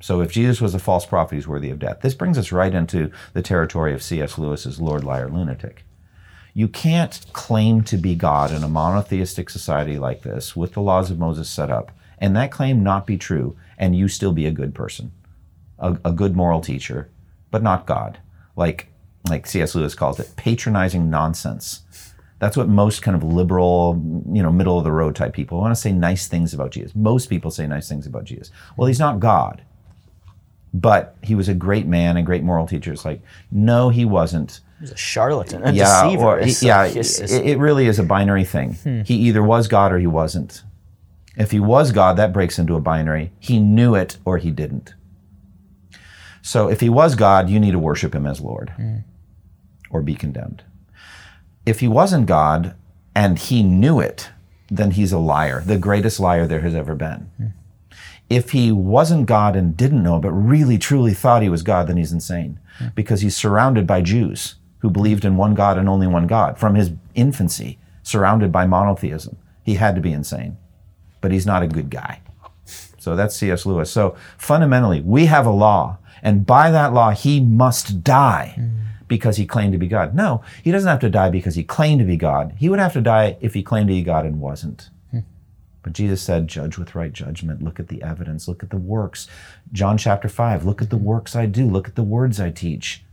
So, 0.01 0.21
if 0.21 0.31
Jesus 0.31 0.61
was 0.61 0.73
a 0.73 0.79
false 0.79 1.05
prophet, 1.05 1.35
he's 1.35 1.49
worthy 1.49 1.69
of 1.69 1.79
death. 1.79 1.99
This 2.01 2.15
brings 2.15 2.37
us 2.37 2.53
right 2.53 2.73
into 2.73 3.11
the 3.33 3.41
territory 3.41 3.93
of 3.93 4.01
C.S. 4.01 4.37
Lewis's 4.37 4.79
Lord, 4.79 5.03
Liar, 5.03 5.27
Lunatic. 5.27 5.83
You 6.53 6.67
can't 6.67 7.19
claim 7.33 7.81
to 7.83 7.97
be 7.97 8.15
God 8.15 8.51
in 8.51 8.63
a 8.63 8.69
monotheistic 8.69 9.49
society 9.49 9.97
like 9.97 10.21
this 10.21 10.55
with 10.55 10.73
the 10.73 10.81
laws 10.81 11.09
of 11.09 11.17
Moses 11.17 11.49
set 11.49 11.71
up, 11.71 11.91
and 12.19 12.35
that 12.35 12.51
claim 12.51 12.83
not 12.83 13.07
be 13.07 13.17
true, 13.17 13.57
and 13.77 13.95
you 13.95 14.07
still 14.07 14.33
be 14.33 14.45
a 14.45 14.51
good 14.51 14.75
person, 14.75 15.11
a, 15.79 15.97
a 16.05 16.11
good 16.11 16.35
moral 16.35 16.61
teacher, 16.61 17.09
but 17.49 17.63
not 17.63 17.87
God. 17.87 18.19
Like, 18.55 18.89
like 19.27 19.47
C.S. 19.47 19.73
Lewis 19.73 19.95
calls 19.95 20.19
it, 20.19 20.35
patronizing 20.35 21.09
nonsense. 21.09 21.81
That's 22.37 22.57
what 22.57 22.69
most 22.69 23.01
kind 23.01 23.15
of 23.17 23.23
liberal, 23.23 23.99
you 24.31 24.43
know, 24.43 24.51
middle 24.51 24.77
of 24.77 24.83
the 24.83 24.91
road 24.91 25.15
type 25.15 25.33
people 25.33 25.59
want 25.59 25.73
to 25.73 25.79
say 25.79 25.91
nice 25.91 26.27
things 26.27 26.53
about 26.53 26.71
Jesus. 26.71 26.93
Most 26.93 27.29
people 27.29 27.49
say 27.49 27.65
nice 27.65 27.89
things 27.89 28.05
about 28.05 28.25
Jesus. 28.25 28.51
Well, 28.77 28.87
he's 28.87 28.99
not 28.99 29.19
God, 29.19 29.63
but 30.73 31.15
he 31.21 31.35
was 31.35 31.47
a 31.47 31.53
great 31.53 31.85
man 31.85 32.17
and 32.17 32.25
great 32.25 32.43
moral 32.43 32.67
teacher. 32.67 32.91
It's 32.91 33.05
like, 33.05 33.21
no, 33.51 33.89
he 33.89 34.05
wasn't 34.05 34.61
He 34.79 34.83
was 34.83 34.91
a 34.91 34.97
charlatan, 34.97 35.63
a 35.63 35.71
yeah, 35.71 36.03
deceiver. 36.03 36.23
Or, 36.23 36.39
he, 36.39 36.55
yeah, 36.61 36.85
it, 36.85 37.31
it, 37.31 37.59
really 37.59 37.85
is 37.85 37.99
a 37.99 38.03
binary 38.03 38.43
thing. 38.43 38.73
Hmm. 38.75 39.01
He 39.01 39.15
either 39.15 39.43
was 39.43 39.67
God 39.67 39.93
or 39.93 39.99
he 39.99 40.07
wasn't. 40.07 40.63
If 41.35 41.51
he 41.51 41.59
was 41.59 41.91
God, 41.91 42.17
that 42.17 42.33
breaks 42.33 42.57
into 42.57 42.75
a 42.75 42.81
binary. 42.81 43.31
He 43.39 43.59
knew 43.59 43.93
it 43.93 44.17
or 44.25 44.39
he 44.39 44.51
didn't. 44.51 44.95
So 46.41 46.69
if 46.69 46.81
he 46.81 46.89
was 46.89 47.15
God, 47.15 47.49
you 47.49 47.59
need 47.59 47.71
to 47.71 47.79
worship 47.79 48.13
him 48.13 48.25
as 48.25 48.41
Lord 48.41 48.71
hmm. 48.71 48.97
or 49.91 50.01
be 50.01 50.15
condemned. 50.15 50.63
If 51.65 51.79
he 51.79 51.87
wasn't 51.87 52.25
God 52.25 52.75
and 53.15 53.37
he 53.37 53.61
knew 53.63 53.99
it, 53.99 54.31
then 54.69 54.91
he's 54.91 55.11
a 55.11 55.19
liar, 55.19 55.61
the 55.61 55.77
greatest 55.77 56.19
liar 56.19 56.47
there 56.47 56.61
has 56.61 56.73
ever 56.73 56.95
been. 56.95 57.29
Hmm. 57.37 57.47
If 58.33 58.51
he 58.51 58.71
wasn't 58.71 59.27
God 59.27 59.55
and 59.55 59.77
didn't 59.77 60.01
know, 60.01 60.19
but 60.19 60.31
really 60.31 60.77
truly 60.77 61.13
thought 61.13 61.43
he 61.43 61.49
was 61.49 61.61
God, 61.61 61.87
then 61.87 61.97
he's 61.97 62.11
insane 62.11 62.59
hmm. 62.77 62.87
because 62.95 63.21
he's 63.21 63.35
surrounded 63.35 63.85
by 63.85 64.01
Jews 64.01 64.55
who 64.79 64.89
believed 64.89 65.23
in 65.23 65.37
one 65.37 65.53
God 65.53 65.77
and 65.77 65.87
only 65.87 66.07
one 66.07 66.27
God 66.27 66.57
from 66.57 66.75
his 66.75 66.91
infancy, 67.15 67.79
surrounded 68.01 68.51
by 68.51 68.65
monotheism. 68.65 69.37
He 69.63 69.75
had 69.75 69.95
to 69.95 70.01
be 70.01 70.11
insane, 70.11 70.57
but 71.21 71.31
he's 71.31 71.45
not 71.45 71.63
a 71.63 71.67
good 71.67 71.89
guy. 71.89 72.21
So 72.97 73.15
that's 73.15 73.35
C.S. 73.35 73.65
Lewis. 73.65 73.91
So 73.91 74.15
fundamentally, 74.37 75.01
we 75.01 75.25
have 75.27 75.45
a 75.45 75.51
law, 75.51 75.99
and 76.21 76.45
by 76.45 76.71
that 76.71 76.93
law, 76.93 77.11
he 77.11 77.39
must 77.39 78.03
die 78.03 78.57
because 79.07 79.37
he 79.37 79.45
claimed 79.45 79.73
to 79.73 79.77
be 79.77 79.87
God. 79.87 80.15
No, 80.15 80.41
he 80.63 80.71
doesn't 80.71 80.89
have 80.89 80.99
to 81.01 81.09
die 81.09 81.29
because 81.29 81.55
he 81.55 81.63
claimed 81.63 81.99
to 81.99 82.05
be 82.05 82.17
God. 82.17 82.53
He 82.57 82.67
would 82.67 82.79
have 82.79 82.93
to 82.93 83.01
die 83.01 83.37
if 83.41 83.53
he 83.53 83.61
claimed 83.61 83.87
to 83.89 83.93
be 83.93 84.03
God 84.03 84.25
and 84.25 84.41
wasn't. 84.41 84.89
But 85.83 85.93
Jesus 85.93 86.21
said, 86.21 86.47
Judge 86.47 86.77
with 86.77 86.95
right 86.95 87.13
judgment. 87.13 87.61
Look 87.61 87.79
at 87.79 87.89
the 87.89 88.01
evidence. 88.01 88.47
Look 88.47 88.63
at 88.63 88.69
the 88.69 88.77
works. 88.77 89.27
John 89.71 89.97
chapter 89.97 90.29
5, 90.29 90.65
look 90.65 90.81
at 90.81 90.89
the 90.89 90.97
works 90.97 91.35
I 91.35 91.45
do. 91.45 91.69
Look 91.69 91.87
at 91.87 91.95
the 91.95 92.03
words 92.03 92.39
I 92.39 92.49
teach. 92.49 93.03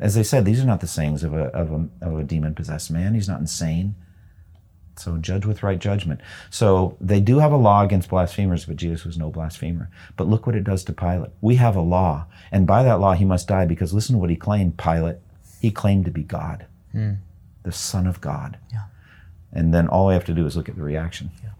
As 0.00 0.14
they 0.14 0.22
said, 0.22 0.44
these 0.44 0.60
are 0.60 0.66
not 0.66 0.80
the 0.80 0.86
sayings 0.86 1.24
of 1.24 1.34
a, 1.34 1.46
of 1.46 1.72
a, 1.72 1.88
of 2.00 2.18
a 2.18 2.24
demon 2.24 2.54
possessed 2.54 2.90
man. 2.90 3.14
He's 3.14 3.28
not 3.28 3.40
insane. 3.40 3.94
So 4.98 5.16
judge 5.16 5.46
with 5.46 5.62
right 5.62 5.78
judgment. 5.78 6.20
So 6.50 6.96
they 7.00 7.20
do 7.20 7.38
have 7.38 7.52
a 7.52 7.56
law 7.56 7.82
against 7.84 8.10
blasphemers, 8.10 8.64
but 8.64 8.76
Jesus 8.76 9.04
was 9.04 9.16
no 9.16 9.30
blasphemer. 9.30 9.90
But 10.16 10.28
look 10.28 10.46
what 10.46 10.56
it 10.56 10.64
does 10.64 10.84
to 10.84 10.92
Pilate. 10.92 11.30
We 11.40 11.56
have 11.56 11.76
a 11.76 11.80
law, 11.80 12.26
and 12.50 12.66
by 12.66 12.82
that 12.82 13.00
law 13.00 13.14
he 13.14 13.24
must 13.24 13.48
die 13.48 13.66
because 13.66 13.94
listen 13.94 14.14
to 14.14 14.18
what 14.18 14.30
he 14.30 14.36
claimed, 14.36 14.76
Pilate. 14.76 15.16
He 15.60 15.70
claimed 15.70 16.04
to 16.04 16.10
be 16.10 16.22
God, 16.22 16.66
hmm. 16.92 17.14
the 17.62 17.72
Son 17.72 18.06
of 18.06 18.20
God. 18.20 18.58
Yeah. 18.72 18.84
And 19.52 19.72
then 19.72 19.88
all 19.88 20.08
we 20.08 20.14
have 20.14 20.24
to 20.26 20.34
do 20.34 20.46
is 20.46 20.56
look 20.56 20.68
at 20.68 20.76
the 20.76 20.82
reaction. 20.82 21.30
Yeah. 21.42 21.50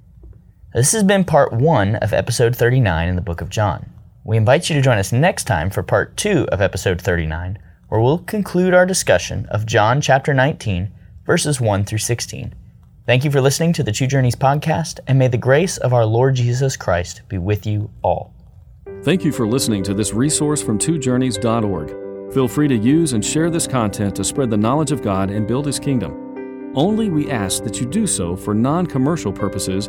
This 0.74 0.92
has 0.92 1.02
been 1.02 1.24
part 1.24 1.50
one 1.50 1.94
of 1.96 2.12
episode 2.12 2.54
39 2.54 3.08
in 3.08 3.16
the 3.16 3.22
book 3.22 3.40
of 3.40 3.48
John. 3.48 3.90
We 4.22 4.36
invite 4.36 4.68
you 4.68 4.76
to 4.76 4.82
join 4.82 4.98
us 4.98 5.12
next 5.12 5.44
time 5.44 5.70
for 5.70 5.82
part 5.82 6.14
two 6.18 6.46
of 6.52 6.60
episode 6.60 7.00
39 7.00 7.58
where 7.88 8.02
we'll 8.02 8.18
conclude 8.18 8.74
our 8.74 8.84
discussion 8.84 9.46
of 9.46 9.64
John 9.64 10.02
chapter 10.02 10.34
19, 10.34 10.92
verses 11.24 11.58
1 11.58 11.86
through 11.86 11.98
16. 11.98 12.54
Thank 13.06 13.24
you 13.24 13.30
for 13.30 13.40
listening 13.40 13.72
to 13.72 13.82
the 13.82 13.92
Two 13.92 14.06
Journeys 14.06 14.36
podcast, 14.36 15.00
and 15.06 15.18
may 15.18 15.28
the 15.28 15.38
grace 15.38 15.78
of 15.78 15.94
our 15.94 16.04
Lord 16.04 16.34
Jesus 16.34 16.76
Christ 16.76 17.22
be 17.28 17.38
with 17.38 17.64
you 17.66 17.90
all. 18.02 18.34
Thank 19.04 19.24
you 19.24 19.32
for 19.32 19.46
listening 19.46 19.82
to 19.84 19.94
this 19.94 20.12
resource 20.12 20.62
from 20.62 20.78
twojourneys.org. 20.78 22.34
Feel 22.34 22.46
free 22.46 22.68
to 22.68 22.76
use 22.76 23.14
and 23.14 23.24
share 23.24 23.48
this 23.48 23.66
content 23.66 24.14
to 24.16 24.22
spread 24.22 24.50
the 24.50 24.56
knowledge 24.58 24.92
of 24.92 25.00
God 25.00 25.30
and 25.30 25.48
build 25.48 25.64
His 25.64 25.78
kingdom. 25.78 26.72
Only 26.74 27.08
we 27.08 27.30
ask 27.30 27.64
that 27.64 27.80
you 27.80 27.86
do 27.86 28.06
so 28.06 28.36
for 28.36 28.52
non 28.52 28.86
commercial 28.86 29.32
purposes 29.32 29.88